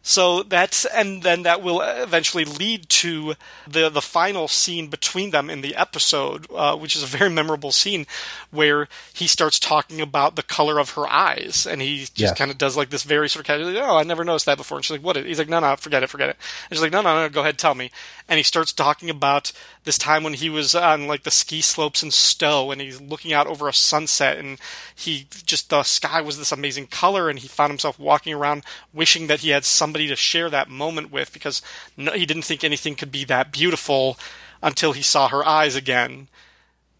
[0.06, 3.34] So that's and then that will eventually lead to
[3.66, 7.72] the the final scene between them in the episode, uh, which is a very memorable
[7.72, 8.06] scene
[8.50, 12.58] where he starts talking about the color of her eyes, and he just kind of
[12.58, 14.76] does like this very sort of casual, oh, I never noticed that before.
[14.76, 15.16] And she's like, what?
[15.16, 16.36] He's like, no, no, forget it, forget it.
[16.68, 17.90] And she's like, no, no, no, go ahead, tell me.
[18.28, 19.52] And he starts talking about
[19.84, 23.32] this time when he was on like the ski slopes in Stowe, and he's looking
[23.32, 24.58] out over a sunset, and
[24.94, 29.28] he just the sky was this amazing color, and he found himself walking around wishing
[29.28, 31.62] that he had somebody to share that moment with because
[31.96, 34.18] no, he didn't think anything could be that beautiful
[34.60, 36.26] until he saw her eyes again.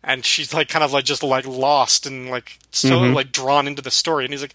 [0.04, 3.14] And she's like kind of like just like lost and like so mm-hmm.
[3.14, 4.24] like drawn into the story.
[4.24, 4.54] And he's like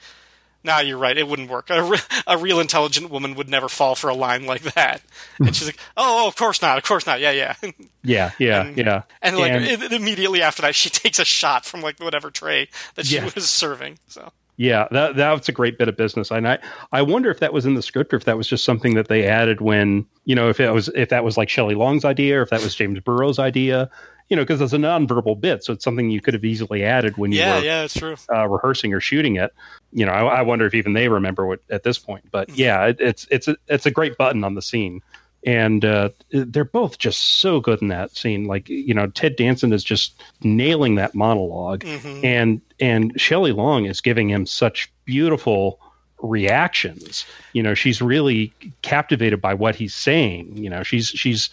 [0.63, 1.17] nah you're right.
[1.17, 1.69] It wouldn't work.
[1.69, 1.97] A, re-
[2.27, 5.01] a real intelligent woman would never fall for a line like that.
[5.39, 6.77] And she's like oh, oh of course not.
[6.77, 7.19] Of course not.
[7.19, 7.55] Yeah yeah.
[8.01, 9.01] Yeah, yeah, yeah.
[9.21, 12.69] and like And- i- immediately after that she takes a shot from like whatever tray
[12.95, 13.29] that she Yeah.
[13.35, 16.31] was serving so Yeah, that that's a great bit of business.
[16.31, 16.59] And I
[16.91, 19.07] I wonder if that was in the script or if that was just something that
[19.07, 22.39] they added when you know if it was if that was like Shelley Long's idea
[22.39, 23.89] or if that was James Burrow's idea.
[24.27, 27.17] You know, because it's a nonverbal bit, so it's something you could have easily added
[27.17, 29.53] when you yeah were yeah it's true uh, rehearsing or shooting it.
[29.93, 32.25] You know, I, I wonder if even they remember what at this point.
[32.29, 35.01] But yeah, it, it's it's a, it's a great button on the scene,
[35.45, 38.45] and uh, they're both just so good in that scene.
[38.45, 41.83] Like you know, Ted Danson is just nailing that monolog
[42.23, 45.79] and and Shelley Long is giving him such beautiful
[46.21, 47.25] reactions.
[47.53, 50.57] You know, she's really captivated by what he's saying.
[50.57, 51.49] You know, she's she's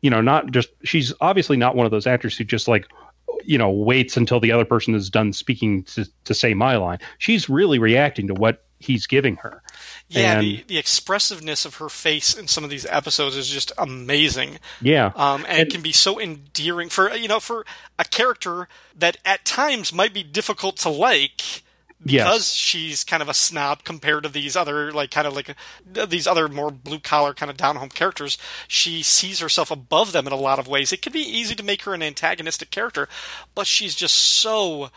[0.00, 2.86] you know not just she's obviously not one of those actors who just like
[3.44, 6.98] you know waits until the other person is done speaking to to say my line.
[7.18, 9.60] She's really reacting to what he's giving her.
[10.08, 13.72] yeah And- the, the expressiveness of her face in some of these episodes is just
[13.76, 15.10] amazing Yeah.
[15.16, 17.66] um, and, it can be so endearing for you know for
[17.98, 21.64] a character that at times might be difficult to like
[22.04, 22.54] because Yes.
[22.54, 25.50] she's kind of a snob compared to these other like kind of like
[25.96, 30.12] uh, these other more blue collar kind of down home characters she sees herself above
[30.12, 32.70] them in a lot of ways it could be easy to make her an antagonistic
[32.70, 33.08] character
[33.54, 34.90] but she's just so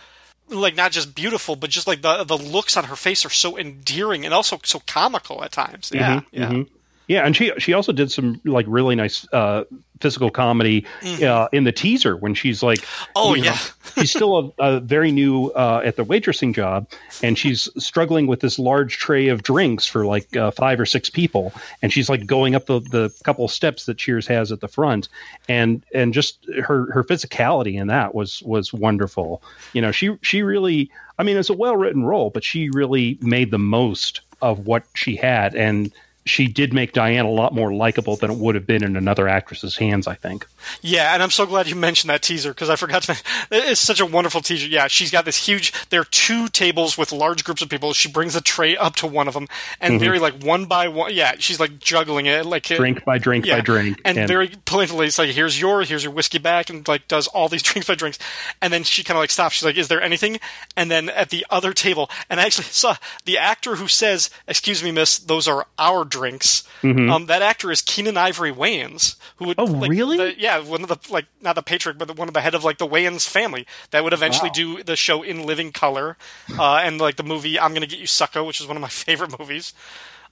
[0.49, 3.57] like not just beautiful but just like the the looks on her face are so
[3.57, 6.67] endearing and also so comical at times yeah yeah Mhm.
[7.07, 9.65] Yeah, and she she also did some like really nice uh,
[9.99, 10.85] physical comedy
[11.21, 12.85] uh, in the teaser when she's like.
[13.15, 13.57] Oh, you know, yeah.
[13.97, 16.87] she's still a, a very new uh, at the waitressing job,
[17.21, 21.09] and she's struggling with this large tray of drinks for like uh, five or six
[21.09, 24.67] people, and she's like going up the, the couple steps that Cheers has at the
[24.67, 25.09] front,
[25.47, 29.41] and and just her her physicality in that was was wonderful.
[29.73, 33.17] You know, she she really, I mean, it's a well written role, but she really
[33.21, 35.91] made the most of what she had, and
[36.25, 39.27] she did make Diane a lot more likable than it would have been in another
[39.27, 40.07] actress's hands.
[40.07, 40.47] I think.
[40.81, 43.21] Yeah, and I'm so glad you mentioned that teaser because I forgot to.
[43.53, 44.67] It's such a wonderful teaser.
[44.67, 45.73] Yeah, she's got this huge.
[45.89, 47.93] There are two tables with large groups of people.
[47.93, 49.47] She brings a tray up to one of them,
[49.79, 51.13] and very like one by one.
[51.13, 52.81] Yeah, she's like juggling it, like Mm-hmm.
[52.81, 56.13] Drink by drink yeah, by drink, and, very playfully, it's like here's your here's your
[56.13, 58.19] whiskey back, and like does all these drinks by drinks,
[58.61, 59.55] and then she kind of like stops.
[59.55, 60.39] She's like, "Is there anything?"
[60.75, 64.83] And then at the other table, and I actually saw the actor who says, "Excuse
[64.83, 69.57] me, miss, those are our drinks." Um, that actor is Keenen Ivory Wayans, who would
[69.57, 69.75] Mm-hmm.
[69.75, 70.17] Oh, like, really?
[70.17, 72.53] the- yeah, one of the like not the patriarch, but the, one of the head
[72.55, 76.17] of like the Wayans family that would eventually do the show in living color,
[76.59, 78.89] uh, and like the movie "I'm Gonna Git You, Sucka," which is one of my
[79.05, 79.73] favorite movies.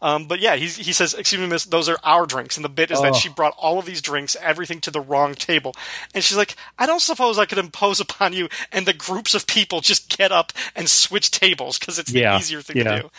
[0.01, 2.69] Um, but yeah, he's, he says, "Excuse me, miss, those are our drinks." And the
[2.69, 5.75] bit is that she brought all of these drinks, everything to the wrong table,
[6.13, 9.45] and she's like, "I don't suppose I could impose upon you." And the groups of
[9.45, 12.83] people just get up and switch tables because it's Yeah, the easier thing yeah.
[12.83, 13.09] to do.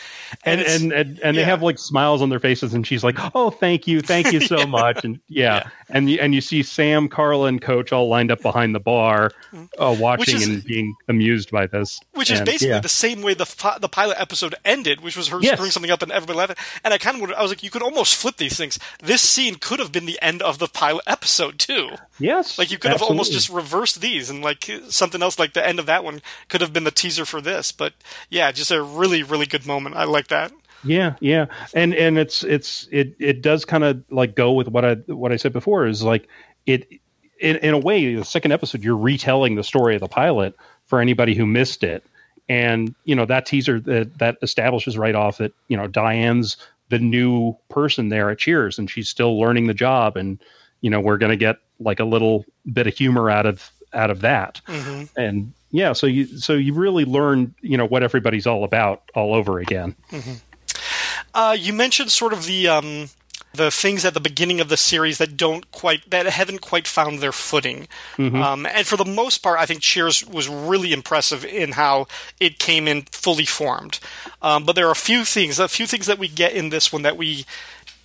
[0.45, 3.17] and it's- and and, and they have like smiles on their faces, and she's like,
[3.35, 5.69] "Oh, thank you, thank you so much." And yeah, Yeah.
[5.91, 9.33] and you, and you see Sam, Carla, and Coach all lined up behind the bar,
[9.79, 12.01] uh, watching is- and being amused by this.
[12.15, 12.81] Which is basically yeah.
[12.81, 15.55] the same way the the pilot episode ended, which was her Yes.
[15.55, 16.57] screwing something up and everybody laughing.
[16.85, 18.79] And I kind of, I was like, you could almost flip these things.
[19.03, 21.91] This scene could have been the end of the pilot episode too.
[22.19, 25.67] yes, Like you could have almost just reversed these, and like something else, like the
[25.67, 27.73] end of that one could have been the teaser for this.
[27.73, 27.95] But
[28.29, 29.97] yeah, just a really, really good moment.
[29.97, 30.53] I like that.
[30.83, 34.85] Yeah, yeah, and and it's it's it it does kind of like go with what
[34.85, 36.27] I what I said before is like
[36.65, 36.89] it
[37.39, 40.55] in in a way the second episode you're retelling the story of the pilot
[40.87, 42.03] for anybody who missed it,
[42.51, 46.57] and you know that teaser that that establishes right off that you know Diane's
[46.89, 50.39] the new person there at Cheers and she's still learning the job and
[50.81, 54.21] you know we're gonna get like a little bit of humor out of out of
[54.23, 54.61] that.
[55.17, 59.33] And yeah so you so you really learn you know what everybody's all about all
[59.33, 59.95] over again.
[61.33, 63.09] Uh, you mentioned sort of the um,
[63.53, 67.19] the things at the beginning of the series that don't quite that haven't quite found
[67.19, 67.89] their footing.
[68.43, 72.07] Um, and for the most part, I think Cheers was really impressive in how
[72.39, 73.99] it came in fully formed.
[74.41, 76.93] Um, but there are a few things, a few things that we get in this
[76.93, 77.45] one that we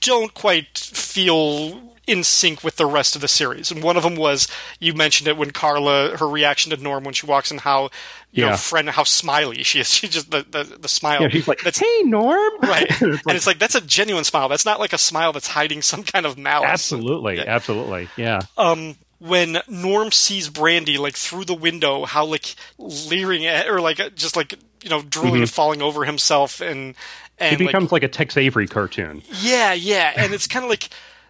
[0.01, 3.71] don't quite feel in sync with the rest of the series.
[3.71, 4.47] And one of them was
[4.79, 7.89] you mentioned it when Carla, her reaction to Norm when she walks in, how
[8.31, 8.55] you know, Yeah.
[8.57, 9.89] friend, how smiley she is.
[9.93, 11.21] She just the the, the smile.
[11.23, 14.49] Yeah, she's like, that's "Hey, Norm!" right, It's and it's like that's a genuine smile.
[14.49, 16.69] That's not like a smile that's hiding some kind of malice.
[16.69, 23.45] absolutely, absolutely, yeah, Um, when Norm sees Brandy like through the window, how like leering
[23.45, 26.93] at or like just like you know drooling and falling over himself and
[27.39, 29.21] and it like, becomes like, a Tex Avery cartoon.
[29.41, 30.89] yeah, yeah, and it's kind of like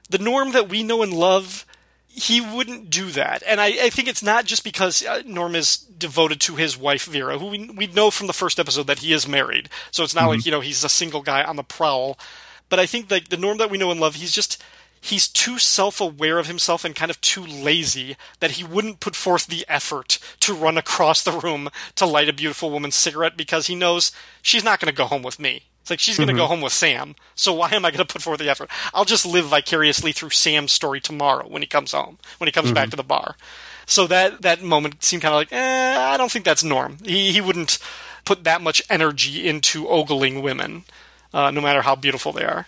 [0.10, 1.66] the Norm that we know and love.
[2.08, 5.76] He wouldn't do that, and I, I think it's not just because uh, Norm is
[5.76, 9.12] devoted to his wife Vera, who we we know from the first episode that he
[9.12, 9.68] is married.
[9.92, 12.18] So it's not like you know he's a single guy on the prowl.
[12.70, 14.64] But I think like the Norm that we know and love, he's just
[15.02, 19.48] he's too self-aware of himself and kind of too lazy that he wouldn't put forth
[19.48, 23.76] the effort to run across the room to light a beautiful woman's cigarette because he
[23.76, 25.64] knows she's not going to go home with me.
[25.86, 27.14] It's like she's going to go home with Sam.
[27.36, 28.72] So why am I going to put forth the effort?
[28.92, 32.72] I'll just live vicariously through Sam's story tomorrow when he comes home, when he comes
[32.72, 33.36] back to the bar.
[33.86, 36.98] So that that moment seemed kind of like, eh, I don't think that's Norm.
[37.06, 37.78] He he wouldn't
[38.24, 40.86] put that much energy into ogling women,
[41.36, 42.66] uh, no matter how beautiful they are.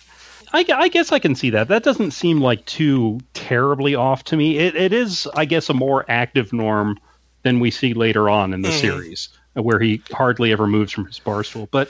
[0.53, 1.69] I, I guess I can see that.
[1.69, 4.59] That doesn't seem like too terribly off to me.
[4.59, 6.99] It, it is, I guess, a more active norm
[7.41, 11.17] than we see later on in the series, where he hardly ever moves from his
[11.17, 11.67] bar stool.
[11.71, 11.89] But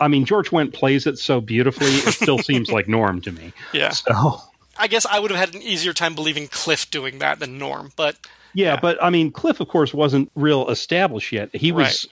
[0.00, 3.52] I mean, George Wendt plays it so beautifully; it still seems like Norm to me.
[3.72, 3.90] Yeah.
[3.90, 4.40] So
[4.78, 7.92] I guess I would have had an easier time believing Cliff doing that than Norm,
[7.96, 8.16] but
[8.54, 11.54] yeah, but I mean, Cliff, of course, wasn't real established yet.
[11.54, 12.08] He was.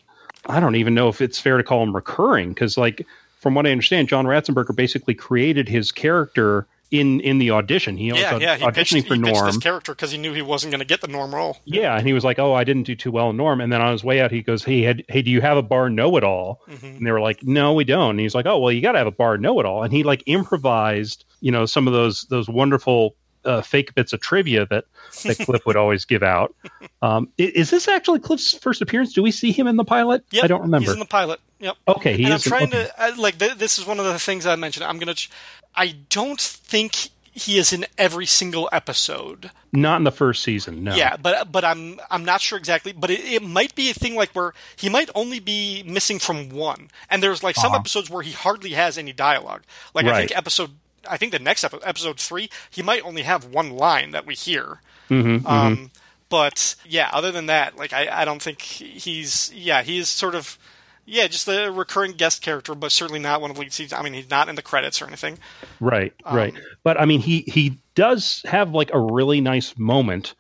[0.48, 3.04] I don't even know if it's fair to call him recurring because, like,
[3.40, 7.96] from what I understand, John Ratzenberger basically created his character in in the audition.
[7.96, 9.46] He was yeah, yeah, he auditioning pitched, for Norm.
[9.46, 11.58] this character because he knew he wasn't going to get the Norm role.
[11.64, 13.80] Yeah, and he was like, "Oh, I didn't do too well in Norm." And then
[13.80, 16.60] on his way out, he goes, "Hey, had, hey, do you have a bar know-it-all?"
[16.68, 16.86] Mm-hmm.
[16.86, 18.98] And they were like, "No, we don't." And he's like, "Oh, well, you got to
[18.98, 23.14] have a bar know-it-all." And he like improvised, you know, some of those those wonderful
[23.44, 24.84] uh, fake bits of trivia that
[25.24, 26.54] that Cliff would always give out.
[27.02, 29.12] Um, i- is this actually Cliff's first appearance?
[29.12, 30.24] Do we see him in the pilot?
[30.30, 30.86] Yep, I don't remember.
[30.86, 31.40] He's in the pilot.
[31.60, 31.76] Yep.
[31.88, 32.46] okay, he and is.
[32.46, 32.84] I'm trying okay.
[32.86, 34.84] to I, like th- this is one of the things I mentioned.
[34.84, 35.14] I'm gonna.
[35.14, 35.30] Ch-
[35.76, 39.50] I don't think he is in every single episode.
[39.72, 40.94] Not in the first season, no.
[40.94, 42.92] Yeah, but but I'm I'm not sure exactly.
[42.92, 46.48] But it, it might be a thing like where he might only be missing from
[46.48, 47.80] one, and there's like some Uh-huh.
[47.80, 49.62] episodes where he hardly has any dialogue.
[49.94, 50.70] Like I think episode
[51.08, 54.34] I think the next episode, episode three, he might only have one line that we
[54.34, 54.80] hear.
[55.10, 55.90] Mm-hmm, Um,
[56.30, 60.58] but yeah, other than that, like I, I don't think he's yeah he's sort of
[61.06, 63.92] yeah just a recurring guest character, but certainly not one of the lead scenes.
[63.92, 65.38] I mean, he's not in the credits or anything.
[65.80, 66.54] Right, right.
[66.54, 70.34] Um, But I mean, he he does have like a really nice moment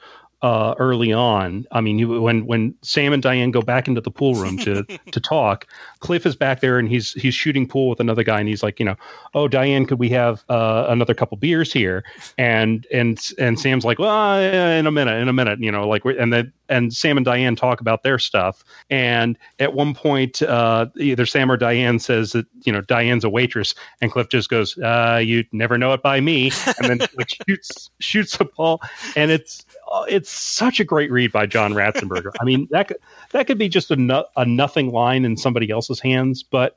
[0.46, 1.66] uh, early on.
[1.72, 4.84] I mean, you, when when Sam and Diane go back into the pool room to
[5.10, 5.66] to talk,
[5.98, 8.78] Cliff is back there and he's he's shooting pool with another guy, and he's like,
[8.78, 8.94] you know,
[9.34, 12.04] oh Diane, could we have uh, another couple beers here?
[12.38, 16.04] And and and Sam's like, well, in a minute, in a minute, you know, like,
[16.04, 20.86] and then and Sam and Diane talk about their stuff, and at one point, uh,
[20.96, 24.78] either Sam or Diane says that you know Diane's a waitress, and Cliff just goes,
[24.78, 28.80] uh, "You never know it by me," and then like shoots shoots a ball,
[29.16, 29.64] and it's
[30.04, 32.32] it's such a great read by John Ratzenberger.
[32.40, 32.98] I mean that could,
[33.32, 36.76] that could be just a no, a nothing line in somebody else's hands, but.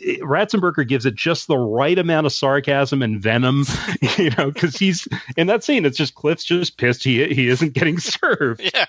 [0.00, 3.64] It- Ratzenberger gives it just the right amount of sarcasm and venom,
[4.18, 5.84] you know, because he's in that scene.
[5.84, 8.60] It's just Cliff's just pissed he he isn't getting served.
[8.74, 8.86] Yeah,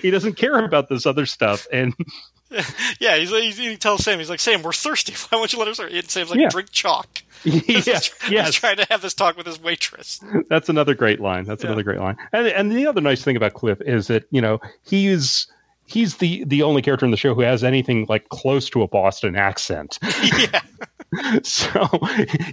[0.00, 1.94] He doesn't care about this other stuff, and
[3.00, 3.16] yeah.
[3.16, 5.14] He's, he's he tells Sam, he's like, Sam, we're thirsty.
[5.30, 5.76] Why won't you let us?
[5.76, 6.48] serve?" And Sam's like, Yeah.
[6.48, 7.22] drink chalk.
[7.44, 7.84] yeah, he's,
[8.22, 10.20] he's trying to have this talk with his waitress.
[10.48, 11.44] that's another great line.
[11.44, 11.68] That's Yeah.
[11.70, 12.16] another great line.
[12.32, 15.46] And and the other nice thing about Cliff is that you know he's
[15.86, 18.88] he's the the only character in the show who has anything like close to a
[18.88, 19.98] Boston accent.
[20.22, 20.60] yeah,
[21.42, 21.88] so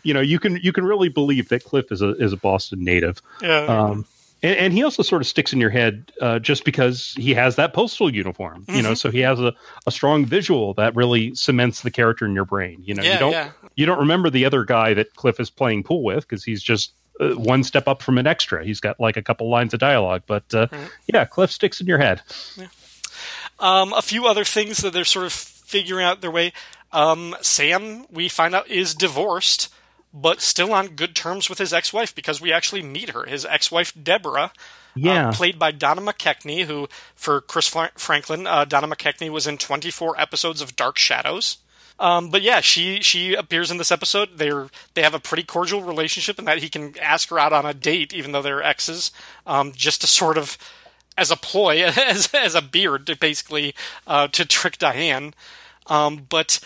[0.04, 2.84] you know you can you can really believe that Cliff is a is a Boston
[2.84, 3.22] native.
[3.42, 3.66] yeah.
[3.66, 4.06] Um,
[4.44, 7.58] and, and he also sort of sticks in your head uh, just because he has
[7.58, 8.84] that postal uniform, you Mm-hmm.
[8.84, 8.94] know.
[8.96, 9.54] So he has a,
[9.86, 12.82] a strong visual that really cements the character in your brain.
[12.84, 13.52] You know, Yeah, you don't yeah.
[13.76, 16.92] you don't remember the other guy that Cliff is playing pool with because he's just
[17.20, 18.66] uh, one step up from an extra.
[18.66, 20.68] He's got like a couple lines of dialogue, but uh,
[21.14, 22.22] yeah, Cliff sticks in your head.
[23.62, 26.52] Um, a few other things that they're sort of figuring out their way.
[26.92, 29.72] Um, Sam, we find out, is divorced,
[30.14, 33.24] but still on good terms with his ex-wife because we actually meet her.
[33.24, 34.52] His ex-wife Deborah,
[34.96, 35.30] Yeah.
[35.30, 39.58] uh, played by Donna McKechnie, who for Chris Fra- Franklin, uh, Donna McKechnie was in
[39.58, 41.58] 24 episodes of Dark Shadows.
[42.00, 44.38] Um, but yeah, she she appears in this episode.
[44.40, 47.64] They're they have a pretty cordial relationship, in that he can ask her out on
[47.66, 49.12] a date, even though they're exes,
[49.46, 50.58] um, just to sort of
[51.22, 53.74] as a ploy, as as a beard, to basically
[54.08, 55.34] uh, to trick Diane.
[55.88, 56.60] Um, but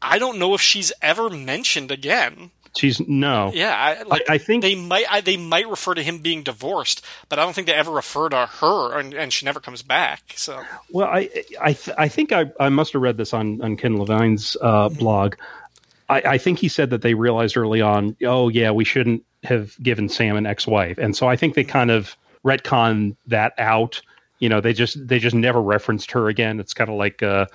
[0.00, 2.50] I don't know if she's ever mentioned again.
[2.76, 3.52] She's no.
[3.54, 7.04] Yeah, I, like, I think- they might I, they might refer to him being divorced,
[7.28, 10.22] but I don't think they ever refer to her, and, and she never comes back.
[10.34, 11.28] So Well, I
[11.60, 14.88] I th- I think I, I must have read this on on Ken Levine's uh,
[14.88, 15.36] blog.
[16.08, 19.80] I, I think he said that they realized early on, oh yeah, we shouldn't have
[19.80, 24.00] given Sam an ex-wife, and so I think they kind of retcon that out.
[24.38, 26.60] You know, they just they just never referenced her again.
[26.60, 27.46] It's kind of like uh,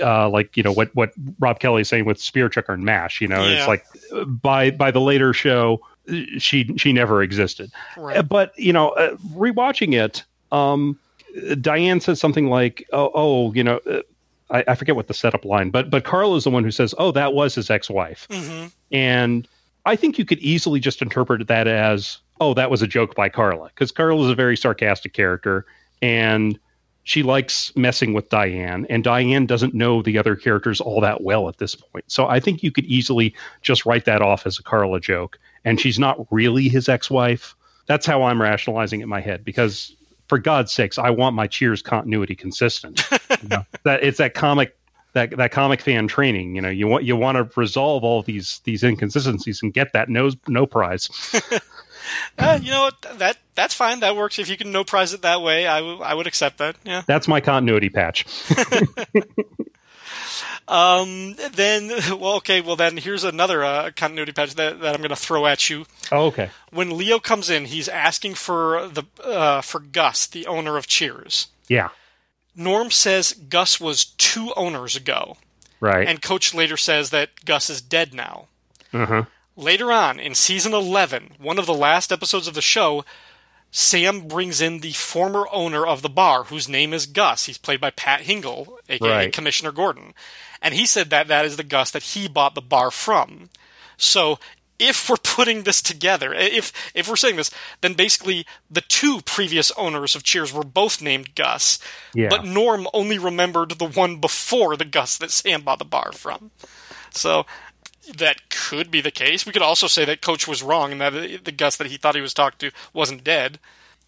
[0.00, 3.20] uh, like you know what what Rob Kelly is saying with Spear Chucker and Mash.
[3.20, 3.58] You know, Yeah.
[3.58, 3.84] it's like
[4.26, 5.80] by by the later show,
[6.38, 7.70] she she never existed.
[7.96, 8.18] Right.
[8.18, 10.98] Uh, But you know, uh, rewatching it, um,
[11.60, 14.02] Diane says something like, "Oh, oh you know." Uh,
[14.50, 16.94] I, I forget what the setup line, but but Carl is the one who says,
[16.96, 18.72] "Oh, that was his ex-wife," Mhm.
[18.90, 19.46] and
[19.84, 23.28] I think you could easily just interpret that as, "Oh, that was a joke by
[23.28, 25.66] Carla," because Carla is a very sarcastic character,
[26.02, 26.58] and
[27.04, 31.48] she likes messing with Diane, and Diane doesn't know the other characters all that well
[31.48, 32.04] at this point.
[32.08, 35.80] So I think you could easily just write that off as a Carla joke, and
[35.80, 37.54] she's not really his ex-wife.
[37.86, 39.96] That's how I'm rationalizing it in my head because
[40.28, 43.02] for God's sakes, I want my Cheers continuity consistent.
[43.42, 44.76] You know, that it's that comic
[45.12, 46.56] that that comic fan training.
[46.56, 50.08] You know, you want you want to resolve all these these inconsistencies and get that
[50.08, 51.08] no no prize.
[52.38, 53.18] Uh, you know what?
[53.18, 54.00] That that's fine.
[54.00, 54.38] That works.
[54.38, 56.76] If you can no prize it that way, I, w- I would accept that.
[56.84, 57.02] Yeah.
[57.06, 58.24] That's my continuity patch.
[60.68, 61.34] Um.
[61.54, 61.88] Then,
[62.20, 62.60] well, okay.
[62.60, 65.86] Well, then here's another uh, continuity patch that, that I'm going to throw at you.
[66.12, 66.50] Oh, okay.
[66.70, 71.48] When Leo comes in, he's asking for the uh, for Gus, the owner of Cheers.
[71.68, 71.88] Yeah.
[72.54, 75.38] Norm says Gus was two owners ago,
[75.80, 76.06] Right.
[76.06, 78.48] and Coach later says that Gus is dead now.
[78.92, 79.24] uh-huh.
[79.58, 83.04] Later on, in season 11, one of the last episodes of the show,
[83.72, 87.46] Sam brings in the former owner of the bar, whose name is Gus.
[87.46, 89.32] He's played by Pat Hingle, aka Right.
[89.32, 90.14] Commissioner Gordon.
[90.62, 93.50] And he said that that is the Gus that he bought the bar from.
[93.96, 94.38] So,
[94.78, 97.50] if we're putting this together, if if we're saying this,
[97.80, 101.80] then basically the two previous owners of Cheers were both named Gus,
[102.14, 102.28] Yeah.
[102.28, 106.52] but Norm only remembered the one before the Gus that Sam bought the bar from.
[107.10, 107.44] So,
[108.16, 109.44] that could be the case.
[109.46, 112.14] We could also say that Coach was wrong and that the Gus that he thought
[112.14, 113.58] he was talking to wasn't dead.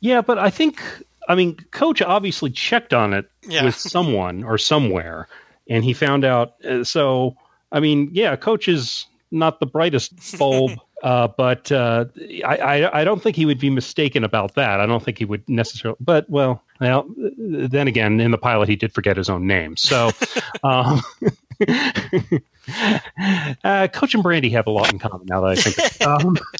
[0.00, 0.80] Yeah, but I think
[1.28, 3.64] I mean Coach obviously checked on it Yeah.
[3.64, 5.28] with someone or somewhere,
[5.68, 6.54] and he found out.
[6.64, 7.36] Uh, so
[7.72, 10.72] I mean, yeah, Coach is not the brightest bulb.
[11.02, 12.04] Uh, but uh,
[12.44, 14.80] I, I, I don't think he would be mistaken about that.
[14.80, 15.96] I don't think he would necessarily.
[15.98, 19.78] But well, well, then again, in the pilot, he did forget his own name.
[19.78, 20.10] So,
[20.62, 21.00] um,
[23.64, 25.26] uh, Coach and Brandy have a lot in common.
[25.26, 25.78] Now that I think.
[25.78, 26.40] Of it.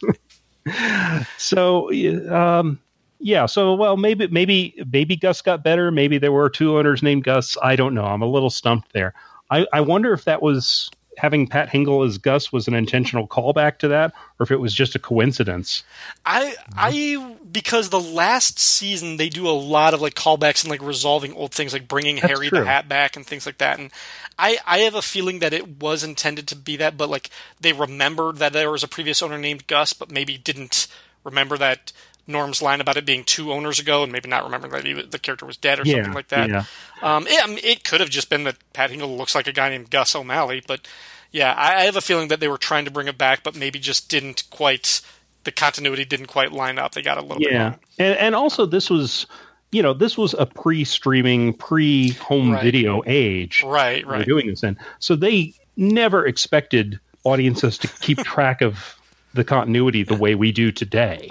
[0.66, 1.90] Um, so,
[2.30, 2.78] um,
[3.18, 3.46] yeah.
[3.46, 5.90] So, well, maybe maybe maybe Gus got better.
[5.90, 7.57] Maybe there were two owners named Gus.
[7.62, 8.05] I don't know.
[8.05, 9.14] I'm a little stumped there.
[9.51, 13.78] I, I wonder if that was having Pat Hingle as Gus was an intentional callback
[13.78, 15.82] to that, or if it was just a coincidence.
[16.24, 20.82] I I because the last season they do a lot of like callbacks and like
[20.82, 22.61] resolving old things like bringing That's Harry true.
[22.61, 23.90] the Hat back and things like that and
[24.38, 27.30] I I have a feeling that it was intended to be that but like
[27.61, 30.86] they remembered that there was a previous owner named Gus but maybe didn't
[31.24, 31.92] remember that
[32.26, 35.18] Norm's line about it being two owners ago and maybe not remembering that he, the
[35.18, 36.48] character was dead or Yeah, something like that.
[36.51, 36.64] yeah.
[37.03, 39.53] Um, it, I mean, it could have just been that Pat Hingle looks like a
[39.53, 40.86] guy named Gus O'Malley, but
[41.32, 43.57] yeah, I, I have a feeling that they were trying to bring it back, but
[43.57, 45.01] maybe just didn't quite.
[45.45, 46.93] The continuity didn't quite line up.
[46.93, 49.26] They got a little bit Yeah, and and also this was,
[49.72, 52.62] you know, this was a pre-streaming, pre-home Right.
[52.62, 53.62] video age.
[53.64, 54.26] Right, We're right.
[54.26, 58.97] doing this in, so they never expected audiences to keep track of
[59.32, 61.30] the continuity the way we do today.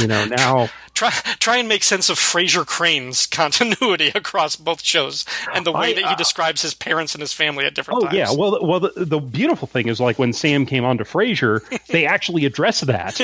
[0.00, 5.24] You know, now Try try and make sense of Frasier Crane's continuity across both shows
[5.54, 8.02] and the way I- that he uh, describes his parents and his family at different
[8.02, 8.16] Oh times.
[8.16, 11.60] yeah, well, well, the, the beautiful thing is like when Sam came on to Frasier,
[11.86, 13.18] they actually address that,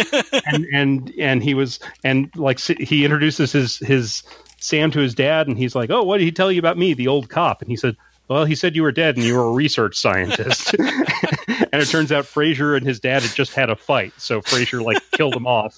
[0.47, 4.23] and and and he was and like he introduces his his
[4.61, 6.95] Sam to his dad, and he's like, "Oh, what did he tell you about me,
[6.95, 7.97] the old cop?" And he said,
[8.29, 12.12] "Well, he said you were dead and you were a research scientist." and it turns
[12.12, 15.47] out Frasier and his dad had just had a fight, so Frasier like killed him
[15.47, 15.76] off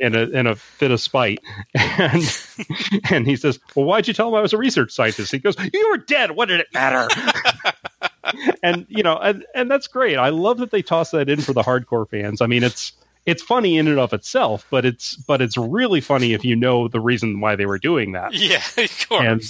[0.00, 1.40] in a in a fit of spite,
[1.74, 2.22] and
[3.10, 5.56] and he says, "Well, why'd you tell him I was a research scientist?" He goes,
[5.72, 6.32] "You were dead.
[6.32, 7.08] What did it matter?"
[8.62, 10.16] and you know, and and that's great.
[10.16, 12.40] I love that they toss that in for the hardcore fans.
[12.40, 12.92] I mean, it's
[13.26, 16.88] it's funny in and of itself, but it's but it's really funny if you know
[16.88, 18.34] the reason why they were doing that.
[18.34, 19.24] yeah, of course.
[19.24, 19.42] And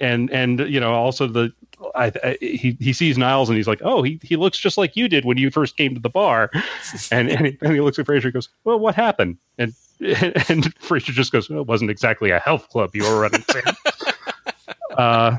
[0.00, 1.52] and and you know, also the
[1.94, 4.96] I, I, he he sees Niles and he's like, oh, he he looks just like
[4.96, 6.50] you did when you first came to the bar,
[7.10, 9.36] and and he, and he looks at Frasier and goes, well, what happened?
[9.58, 13.42] And and Frasier just goes, well, it wasn't exactly a health club you were running,
[14.96, 15.36] uh,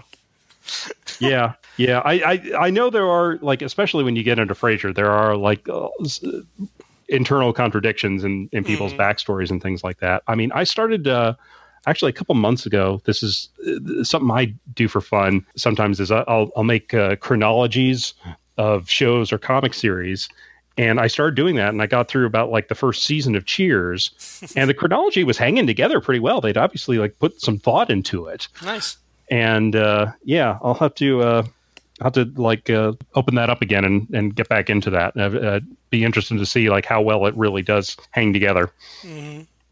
[1.19, 1.99] yeah, yeah.
[2.05, 5.35] I, I I know there are like, especially when you get into Frasier, there are
[5.35, 5.87] like uh,
[7.07, 8.97] internal contradictions in in people's Mhm.
[8.97, 10.23] backstories and things like that.
[10.27, 11.07] I mean, I started.
[11.07, 11.33] Uh,
[11.87, 15.45] Actually, a couple months ago, this is uh, something I do for fun.
[15.55, 18.13] Sometimes is I'll I'll make uh, chronologies
[18.57, 20.29] of shows or comic series,
[20.77, 23.45] and I started doing that, and I got through about like the first season of
[23.45, 24.11] Cheers,
[24.55, 26.41] and the chronology was hanging together pretty well.
[26.41, 28.97] They'd obviously like put some thought into it, nice.
[29.29, 31.43] and uh, yeah, I'll have to uh,
[32.01, 35.17] I'll have to like uh, open that up again and, and get back into that.
[35.17, 35.59] Uh, uh,
[35.89, 38.71] be interested to see like how well it really does hang together.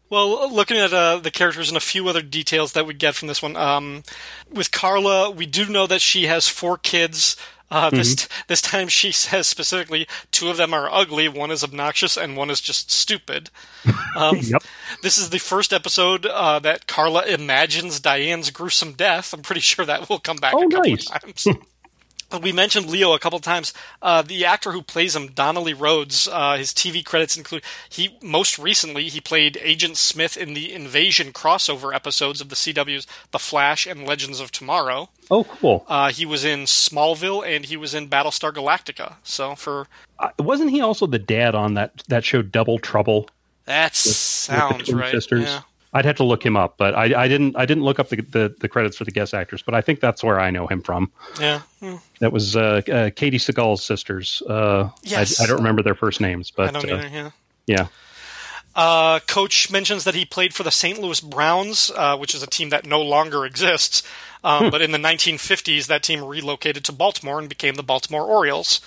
[0.08, 3.28] Well, looking at uh, the characters and a few other details that we get from
[3.28, 4.02] this one, um,
[4.50, 7.36] with Carla, we do know that she has four kids.
[7.68, 8.42] Uh, this Mm-hmm.
[8.46, 12.48] this time, she says specifically two of them are ugly, one is obnoxious, and one
[12.50, 13.50] is just stupid.
[14.16, 14.62] Um, Yep.
[15.02, 19.34] This is the first episode uh, that Carla imagines Diane's gruesome death.
[19.34, 21.10] I'm pretty sure that will come back Oh, a couple nice.
[21.10, 21.46] of times.
[22.42, 23.72] We mentioned Leo a couple times.
[24.02, 28.58] Uh, the actor who plays him, Donnelly Rhodes, uh, his TV credits include he most
[28.58, 33.86] recently he played Agent Smith in the Invasion crossover episodes of the CW's The Flash
[33.86, 35.08] and Legends of Tomorrow.
[35.30, 35.84] Oh, cool.
[35.88, 39.14] Uh, he was in Smallville and he was in Battlestar Galactica.
[39.22, 39.86] So for
[40.18, 43.28] Uh, wasn't he also the dad on that that show Double Trouble?
[43.66, 45.10] that with sounds twin right.
[45.12, 45.44] Sisters?
[45.44, 45.60] Yeah.
[45.92, 48.16] I'd have to look him up, but I, I didn't I didn't look up the,
[48.16, 50.82] the the credits for the guest actors, but I think that's where I know him
[50.82, 51.10] from.
[51.40, 51.60] Yeah.
[51.80, 51.96] Hmm.
[52.20, 54.42] That was uh, uh, Katey Sagal's sisters.
[54.48, 55.40] Uh, Yes.
[55.40, 57.08] I, I don't remember their first names, but I don't uh, either.
[57.08, 57.30] Yeah.
[57.66, 57.86] yeah.
[58.74, 61.00] Uh, Coach mentions that he played for the St.
[61.00, 64.02] Louis Browns, uh, which is a team that no longer exists.
[64.44, 68.82] Um, but in the 1950s, that team relocated to Baltimore and became the Baltimore Orioles.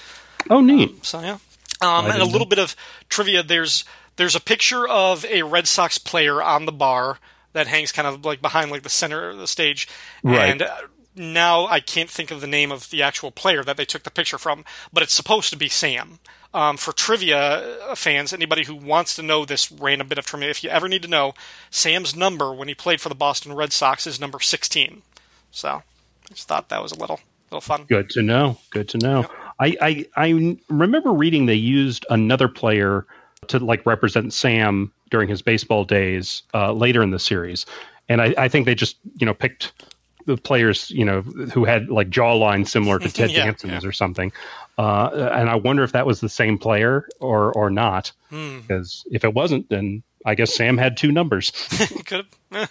[0.49, 1.03] Oh, neat.
[1.03, 1.39] So yeah.
[1.81, 2.75] Um, and a little bit of
[3.09, 3.41] trivia.
[3.41, 3.83] There's
[4.19, 7.19] there's a picture of a Red Sox player on the bar
[7.53, 9.87] that hangs kind of like behind like the center of the stage.
[10.21, 10.49] Right.
[10.49, 10.75] And uh,
[11.15, 14.11] now I can't think of the name of the actual player that they took the
[14.11, 16.19] picture from, but it's supposed to be Sam.
[16.53, 20.49] Um, for trivia uh, fans, anybody who wants to know this random bit of trivia,
[20.49, 21.33] if you ever need to know,
[21.69, 25.01] Sam's number when he played for the Boston Red Sox is number 16.
[25.49, 27.85] So I just thought that was a little little fun.
[27.87, 28.57] Good to know.
[28.71, 29.27] Good to know.
[29.61, 33.05] I, I I remember reading they used another player
[33.49, 37.65] to like represent Sam during his baseball days uh, later in the series,
[38.07, 39.73] and I, I think they just you know picked
[40.25, 43.89] the players you know who had like jawline similar to Ted Yeah, Danson's yeah.
[43.89, 44.31] or something.
[44.77, 48.11] Uh, and I wonder if that was the same player or or not.
[48.29, 48.59] Hmm.
[48.61, 51.51] Because if it wasn't, then I guess Sam had two numbers.
[52.05, 52.69] Could have.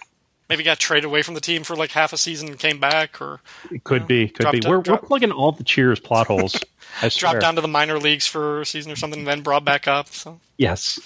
[0.49, 3.21] Maybe got traded away from the team for like half a season and came back,
[3.21, 3.39] or
[3.71, 4.59] It could be, could be.
[4.59, 6.59] down- We're, drop- we're plugging all the Cheers plot holes.
[7.17, 9.87] Dropped down to the minor leagues for a season or something, and then brought back
[9.87, 10.07] up.
[10.07, 10.39] So.
[10.57, 10.99] Yes.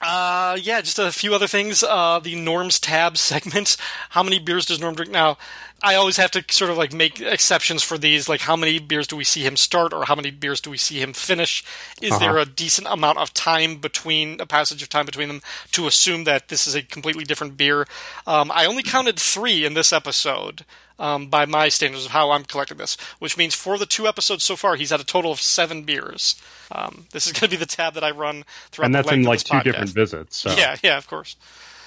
[0.00, 1.82] Uh, yeah, just a few other things.
[1.82, 3.76] Uh, the Norm's tab segment.
[4.10, 5.36] How many beers does Norm drink now?
[5.82, 8.28] I always have to sort of like make exceptions for these.
[8.28, 10.76] Like, how many beers do we see him start, or how many beers do we
[10.76, 11.64] see him finish?
[12.02, 15.40] Is there a decent amount of time between a passage of time between them
[15.72, 17.86] to assume that this is a completely different beer?
[18.26, 20.66] Um, I only counted three in this episode.
[21.00, 24.44] Um, by my standards of how I'm collecting this, which means for the two episodes
[24.44, 26.40] so far, he's had a total of seven beers.
[26.70, 29.22] Um, this is going to be the tab that I run throughout And that's in
[29.22, 29.64] like two podcast.
[29.64, 30.36] different visits.
[30.36, 30.52] So.
[30.52, 31.36] Yeah, yeah, of course.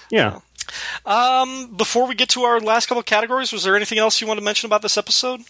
[0.09, 0.39] Yeah.
[1.05, 4.25] Um, before we get to our last couple of categories, was there anything else you
[4.25, 5.41] want to mention about this episode?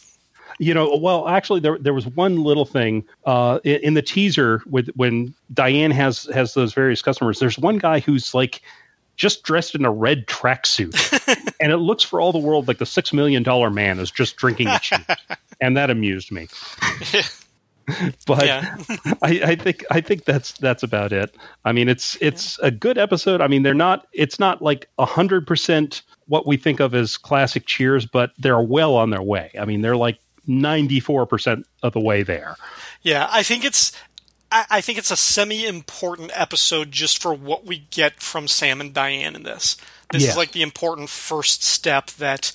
[0.59, 4.61] You know, well, actually, there there was one little thing uh, in, in the teaser
[4.65, 7.39] with when Diane has has those various customers.
[7.39, 8.61] There's one guy who's like
[9.23, 10.93] just dressed in a red tracksuit,
[11.61, 14.35] and it looks for all the world like the six million dollar man is just
[14.35, 14.99] drinking a cheap,
[15.61, 16.49] and that amused me.
[18.27, 18.75] but Yeah.
[19.21, 21.33] I, I think I think that's that's about it.
[21.63, 23.39] I mean, it's it's a good episode.
[23.39, 27.65] I mean, they're not it's not like hundred percent what we think of as classic
[27.65, 29.51] Cheers, but they're well on their way.
[29.57, 32.57] I mean, they're like ninety four percent of the way there.
[33.03, 33.93] Yeah, I think it's
[34.53, 38.93] I, I think it's a semi-important episode just for what we get from Sam and
[38.93, 39.75] Diane in this.
[40.11, 40.29] This Yeah.
[40.29, 42.51] is like the important first step that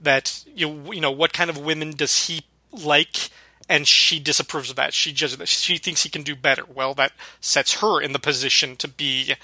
[0.00, 3.30] that you you know what kind of women does he like
[3.68, 4.92] and she disapproves of that.
[4.92, 5.48] She judges that.
[5.48, 6.64] She thinks he can do better.
[6.72, 9.34] Well, that sets her in the position to be,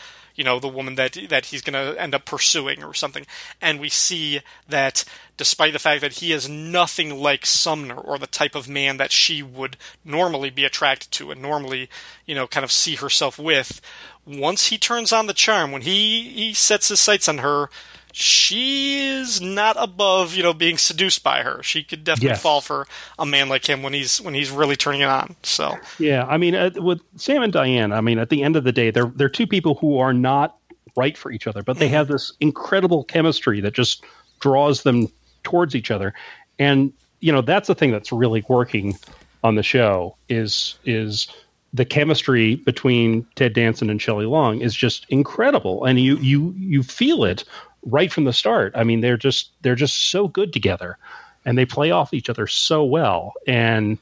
[0.40, 3.26] you know, the woman that that he's going to end up pursuing or something.
[3.60, 5.04] And we see that
[5.36, 9.12] despite the fact that he is nothing like Sumner or the type of man that
[9.12, 11.90] she would normally be attracted to and normally,
[12.24, 13.82] you know, kind of see herself with,
[14.24, 17.68] once he turns on the charm, when he he sets his sights on her,
[18.12, 21.62] she is not above, you know, being seduced by her.
[21.62, 22.42] She could definitely Yes.
[22.42, 22.86] fall for
[23.18, 25.36] a man like him when he's when he's really turning it on.
[25.42, 28.64] So Yeah, I mean, uh, with Sam and Diane, I mean, at the end of
[28.64, 30.56] the day, they're they're two people who are not
[30.96, 34.04] right for each other, but they have this incredible chemistry that just
[34.40, 35.08] draws them
[35.44, 36.12] towards each other,
[36.58, 38.98] and you know that's the thing that's really working
[39.44, 41.28] on the show is is
[41.72, 46.82] the chemistry between Ted Danson and Shelley Long is just incredible, and you you you
[46.82, 47.44] feel it
[47.82, 48.72] right from the start.
[48.76, 50.98] I mean, they're just they're just so good together,
[51.44, 53.98] and they play off each other so well, and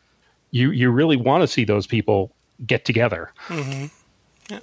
[0.50, 2.32] you you really want to see those people
[2.64, 3.32] get together.
[4.50, 4.60] Yeah.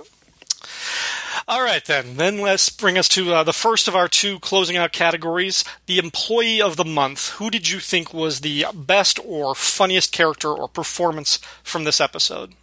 [1.47, 2.17] All right, then.
[2.17, 5.99] Then let's bring us to uh, the first of our two closing out categories the
[5.99, 7.29] employee of the month.
[7.33, 12.53] Who did you think was the best or funniest character or performance from this episode?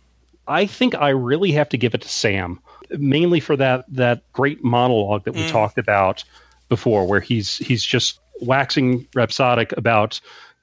[0.48, 2.58] I think I really have to give it to Sam,
[2.98, 6.24] mainly for that that great monologue that we talked about
[6.68, 10.20] before, where he's he's just waxing rhapsodic about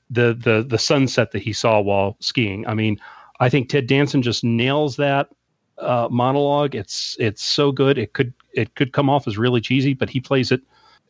[0.09, 2.67] the the the sunset that he saw while skiing.
[2.67, 2.99] I mean,
[3.39, 5.30] I think Ted Danson just nails that
[5.77, 6.75] uh, monologue.
[6.75, 7.97] It's it's so good.
[7.97, 10.61] It could it could come off as really cheesy, but he plays it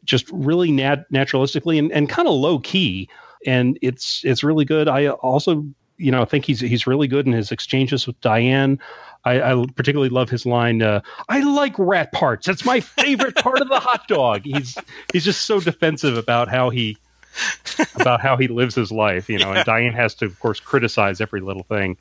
[0.05, 3.09] just really nat- naturalistically and, and kind of low key,
[3.45, 4.87] and it's it's really good.
[4.87, 5.65] I also
[5.99, 8.79] you know I think he's he's really good in his exchanges with Diane.
[9.25, 10.81] I, I particularly love his line.
[10.81, 12.47] Uh, I like rat parts.
[12.47, 14.43] That's my favorite part of the hot dog.
[14.45, 14.77] He's
[15.11, 16.97] he's just so defensive about how he
[17.95, 19.29] about how he lives his life.
[19.29, 21.97] You know, and Diane has to, of course, criticize every little thing.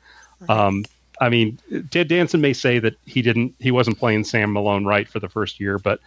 [0.47, 0.85] Um,
[1.21, 1.59] I mean,
[1.91, 5.27] Ted Danson may say that he didn't, he wasn't playing Sam Malone right for the
[5.27, 5.99] first year, but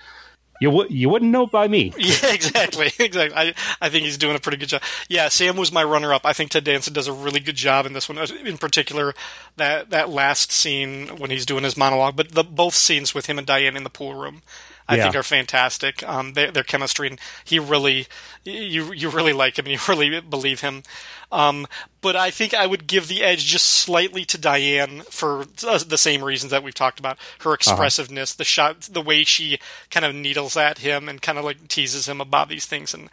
[0.63, 1.93] you would you wouldn't know by me.
[2.03, 3.37] Yeah, exactly, exactly.
[3.37, 4.83] I, I think he's doing a pretty good job.
[5.09, 6.25] Yeah, Sam was my runner-up.
[6.25, 9.15] I think Ted Danson does a really good job in this one, in particular
[9.57, 13.39] that that last scene when he's doing his monologue, but the both scenes with him
[13.39, 14.43] and Diane in the pool room.
[14.89, 15.05] I Yeah.
[15.05, 16.03] think are fantastic.
[16.09, 18.07] Um, their, their chemistry, and he really,
[18.45, 20.83] you you really like him, and you really believe him.
[21.31, 21.67] Um,
[22.03, 26.23] but I think I would give the edge just slightly to Diane for the same
[26.23, 27.17] reasons that we've talked about.
[27.41, 29.59] Her expressiveness, the shot, the way she
[29.91, 33.09] kind of needles at him and kind of like teases him about these things, and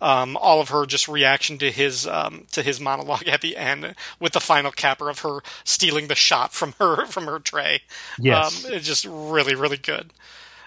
[0.00, 3.94] um, all of her just reaction to his um, to his monologue at the end,
[4.20, 7.82] with the final capper of her stealing the shot from her from her tray.
[8.20, 8.64] Yes.
[8.66, 10.12] um, it's just really really good.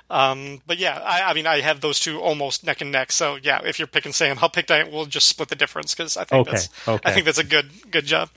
[0.10, 3.12] Um, but yeah, I, I mean, I have those two almost neck and neck.
[3.12, 4.92] So yeah, if you're picking Sam, I'll pick Diane.
[4.92, 7.10] We'll just split the difference because I think Okay, that's okay.
[7.10, 8.30] I think that's a good good job.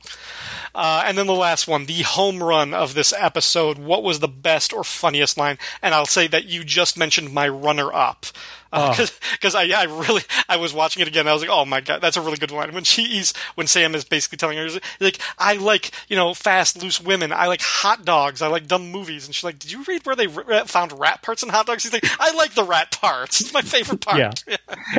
[0.75, 3.79] Uh, and then the last one, the home run of this episode.
[3.79, 5.59] What was the best or funniest line?
[5.83, 8.27] And I'll say that you just mentioned my runner up.
[8.71, 11.27] Because uh, I, I really, I was watching it again.
[11.27, 12.73] I was like, oh my god, that's a really good line.
[12.73, 14.68] When she's, when Sam is basically telling her,
[15.01, 17.33] like, I like, you know, fast, loose women.
[17.33, 18.43] I like hot dogs.
[18.43, 19.27] I like dumb movies.
[19.27, 20.29] And she's like, did you read where they
[20.66, 21.83] found rat parts in hot dogs?
[21.83, 23.41] He's like, I like the rat parts.
[23.41, 24.21] It's my favorite part.
[24.21, 24.57] Yeah.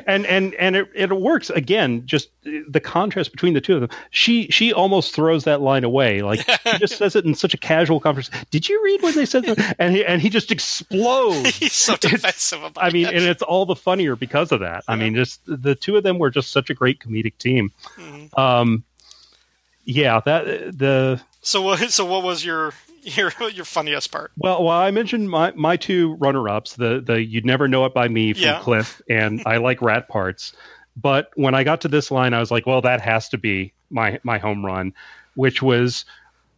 [0.07, 2.05] and and and it, it works again.
[2.05, 3.89] Just the contrast between the two of them.
[4.09, 6.21] She she almost throws that line away.
[6.21, 8.45] Like he just says it in such a casual conversation.
[8.51, 9.45] Did you read what they said?
[9.45, 9.75] that?
[9.79, 11.55] And he, and he just explodes.
[11.57, 13.15] He's so defensive about I mean, it.
[13.15, 14.83] and it's all the funnier because of that.
[14.87, 17.71] I mean, just the two of them were just such a great comedic team.
[17.97, 18.37] Mhm.
[18.37, 18.83] Um,
[19.83, 21.79] yeah, that the So what?
[21.91, 24.31] So what was your your your funniest part?
[24.37, 27.93] well, well, I mentioned my my two runner ups, the the you'd never know it
[27.93, 28.59] by me from Yeah.
[28.61, 30.53] Cliff, and I like rat parts.
[30.95, 33.73] But when I got to this line, I was like, well, that has to be
[33.89, 34.93] my my home run,
[35.35, 36.05] which was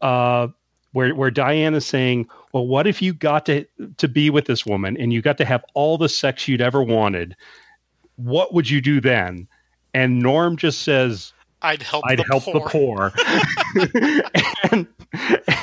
[0.01, 0.47] uh,
[0.91, 3.65] where where Diane is saying, well, what if you got to
[3.97, 6.81] to be with this woman and you got to have all the sex you'd ever
[6.81, 7.35] wanted?
[8.15, 9.47] What would you do then?
[9.93, 12.03] And Norm just says, I'd help.
[12.05, 12.53] I'd the help poor.
[12.53, 13.13] the poor.
[14.71, 14.87] and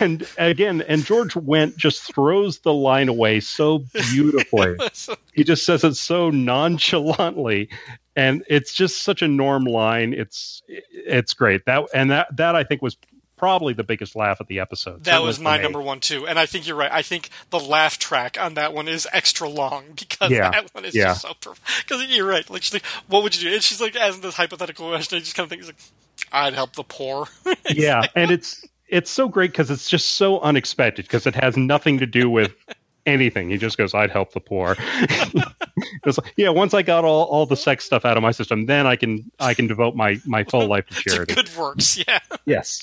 [0.01, 4.77] and again, and George Wendt just throws the line away so beautifully.
[5.35, 7.69] he just says it so nonchalantly,
[8.17, 10.13] and it's just such a norm line.
[10.13, 11.65] It's it's great.
[11.67, 12.97] That and that that I think was
[13.37, 15.05] probably the biggest laugh of the episode.
[15.05, 16.93] That was my number one too, and I think you're right.
[16.93, 20.51] I think the laugh track on that one is extra long because Yeah.
[20.51, 21.05] that one is Yeah.
[21.07, 21.67] just so perfect.
[21.89, 22.49] Because you're right.
[22.51, 25.17] Like she's like, "What would you do?" And she's like, asking this hypothetical question.
[25.17, 25.77] I just kind of think, like,
[26.33, 27.29] "I'd help the poor."
[27.71, 31.99] yeah, and it's it's so great because it's just so unexpected because it has nothing
[32.01, 32.53] to do with
[33.07, 33.51] anything.
[33.51, 34.77] He just goes, "I'd help the poor."
[36.05, 38.67] it's like, yeah, once I got all, all the sex stuff out of my system,
[38.67, 41.35] then I can I can devote my my full life to to charity.
[41.35, 41.99] good works.
[42.07, 42.19] Yeah.
[42.47, 42.83] Yes,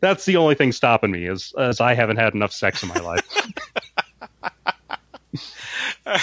[0.00, 3.00] that's the only thing stopping me is as I haven't had enough sex in my
[3.00, 3.26] life.
[6.06, 6.14] All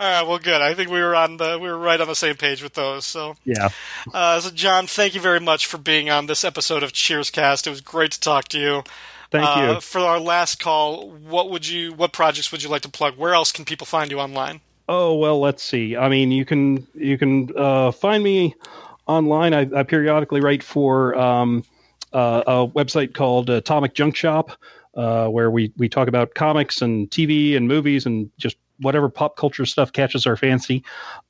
[0.00, 0.26] right.
[0.26, 0.60] Well, good.
[0.60, 3.04] I think we were on the we were right on the same page with those.
[3.04, 3.68] So, Yeah,
[4.12, 7.66] uh, so John, thank you very much for being on this episode of Cheers Cast.
[7.66, 8.82] It was great to talk to you.
[9.30, 9.80] Thank Uh, you.
[9.80, 13.16] For our last call, what would you what projects would you like to plug?
[13.16, 14.60] Where else can people find you online?
[14.88, 15.96] Oh well, let's see.
[15.96, 18.54] I mean, you can you can uh, find me
[19.06, 19.54] online.
[19.54, 21.64] I, I periodically write for um,
[22.12, 24.50] uh, a website called Atomic Junk Shop,
[24.94, 29.36] uh, where we we talk about comics and TV and movies and just whatever pop
[29.36, 30.82] culture stuff catches our fancy.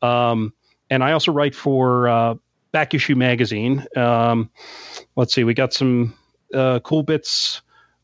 [0.03, 0.53] Um,
[0.89, 2.35] and I also write for uh,
[2.73, 3.85] Back Issue Magazine.
[3.97, 4.51] Um,
[5.17, 6.15] let's see, we got some
[6.55, 7.61] uh, cool bits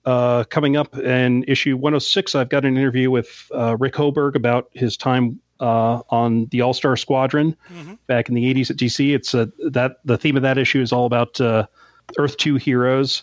[0.06, 2.34] uh, coming up in issue 106.
[2.34, 6.72] I've got an interview with uh, Rick Hoberg about his time uh, on the All
[6.74, 7.98] Star Squadron Mhm.
[8.06, 9.14] back in the 80s at DC.
[9.14, 11.66] It's uh, that the theme of that issue is all about uh,
[12.18, 13.22] Earth 2 heroes.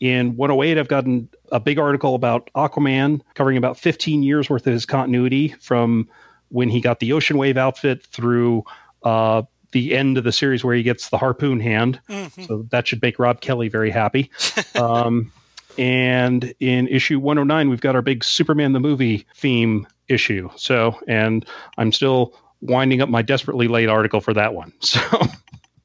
[0.00, 4.72] In 108, I've gotten a big article about Aquaman covering about 15 years worth of
[4.72, 6.08] his continuity from
[6.48, 8.64] when he got the Ocean Wave outfit through
[9.04, 12.00] uh, the end of the series where he gets the harpoon hand.
[12.10, 12.46] Mhm.
[12.46, 14.30] So that should make Rob Kelly very happy.
[14.74, 15.32] um,
[15.78, 20.50] and in issue 109, we've got our big Superman the movie theme issue.
[20.56, 21.46] So, and
[21.78, 24.72] I'm still winding up my desperately late article for that one.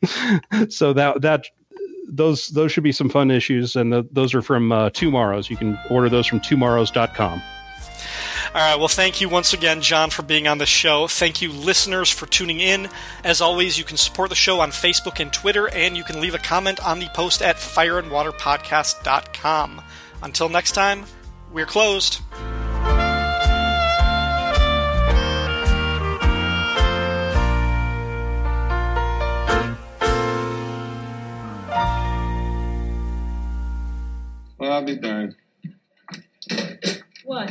[0.03, 1.45] So, so that that
[2.07, 5.47] those those should be some fun issues, and the, those are from uh, TwoMorrows.
[5.47, 7.41] You can order those from twomorrows.com.
[8.54, 8.78] All right.
[8.78, 11.08] Well, thank you once again, John, for being on the show.
[11.08, 12.89] Thank you, listeners, for tuning in.
[13.24, 16.36] As always, you can support the show on Facebook and Twitter, and you can leave
[16.36, 19.82] a comment on the post at fireandwaterpodcast.com.
[20.22, 21.06] Until next time,
[21.54, 22.20] we're closed.
[34.58, 35.38] Well, I'll be darned.
[37.24, 37.49] What?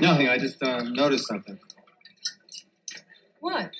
[0.00, 0.28] Nothing.
[0.28, 1.58] I just uh, noticed something.
[3.40, 3.70] What?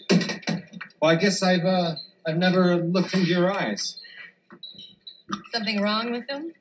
[1.01, 1.95] Well, I guess I've uh,
[2.27, 3.99] I've never looked into your eyes.
[5.53, 6.53] Something wrong with them?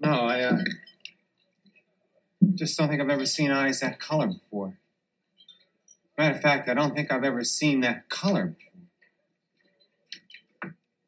[0.00, 0.58] No, I uh,
[2.54, 4.78] just don't think I've ever seen eyes that color before.
[6.16, 8.64] Matter of fact, I don't think I've ever seen that color before.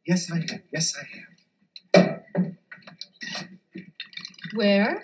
[0.07, 0.61] Yes, I have.
[0.73, 2.23] Yes, I have.
[4.55, 5.03] Where?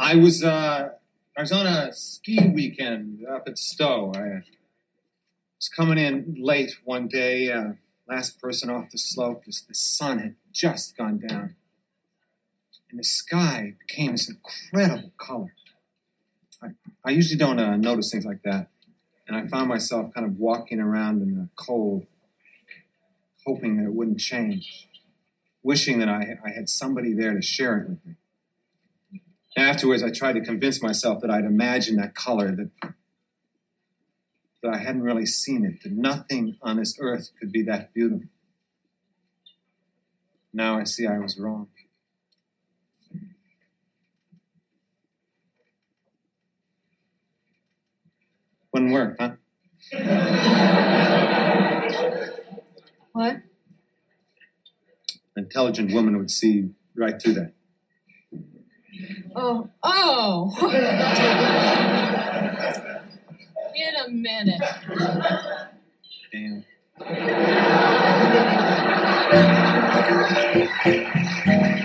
[0.00, 0.90] I was uh,
[1.36, 4.12] I was on a ski weekend up at Stowe.
[4.14, 4.44] I
[5.56, 7.72] was coming in late one day, uh,
[8.08, 9.42] last person off the slope.
[9.48, 11.56] As the sun had just gone down,
[12.88, 15.52] and the sky became this incredible color.
[16.62, 16.68] I,
[17.04, 18.68] I usually don't uh, notice things like that,
[19.26, 22.06] and I found myself kind of walking around in the cold,
[23.44, 24.86] hoping that it wouldn't change.
[25.64, 28.14] wishing that I, I had somebody there to share it with me.
[29.56, 32.70] Afterwards, I tried to convince myself that I'd imagined that color, that,
[34.62, 38.28] that I hadn't really seen it, that nothing on this earth could be that beautiful.
[40.52, 41.68] Now I see I was wrong.
[48.72, 49.32] Wouldn't work, huh?
[53.12, 53.36] What?
[55.34, 57.52] An intelligent woman would see right through that.
[59.36, 60.70] Oh, oh.
[63.76, 64.62] In a minute.
[66.32, 66.64] Damn.
[70.84, 71.77] Thank you.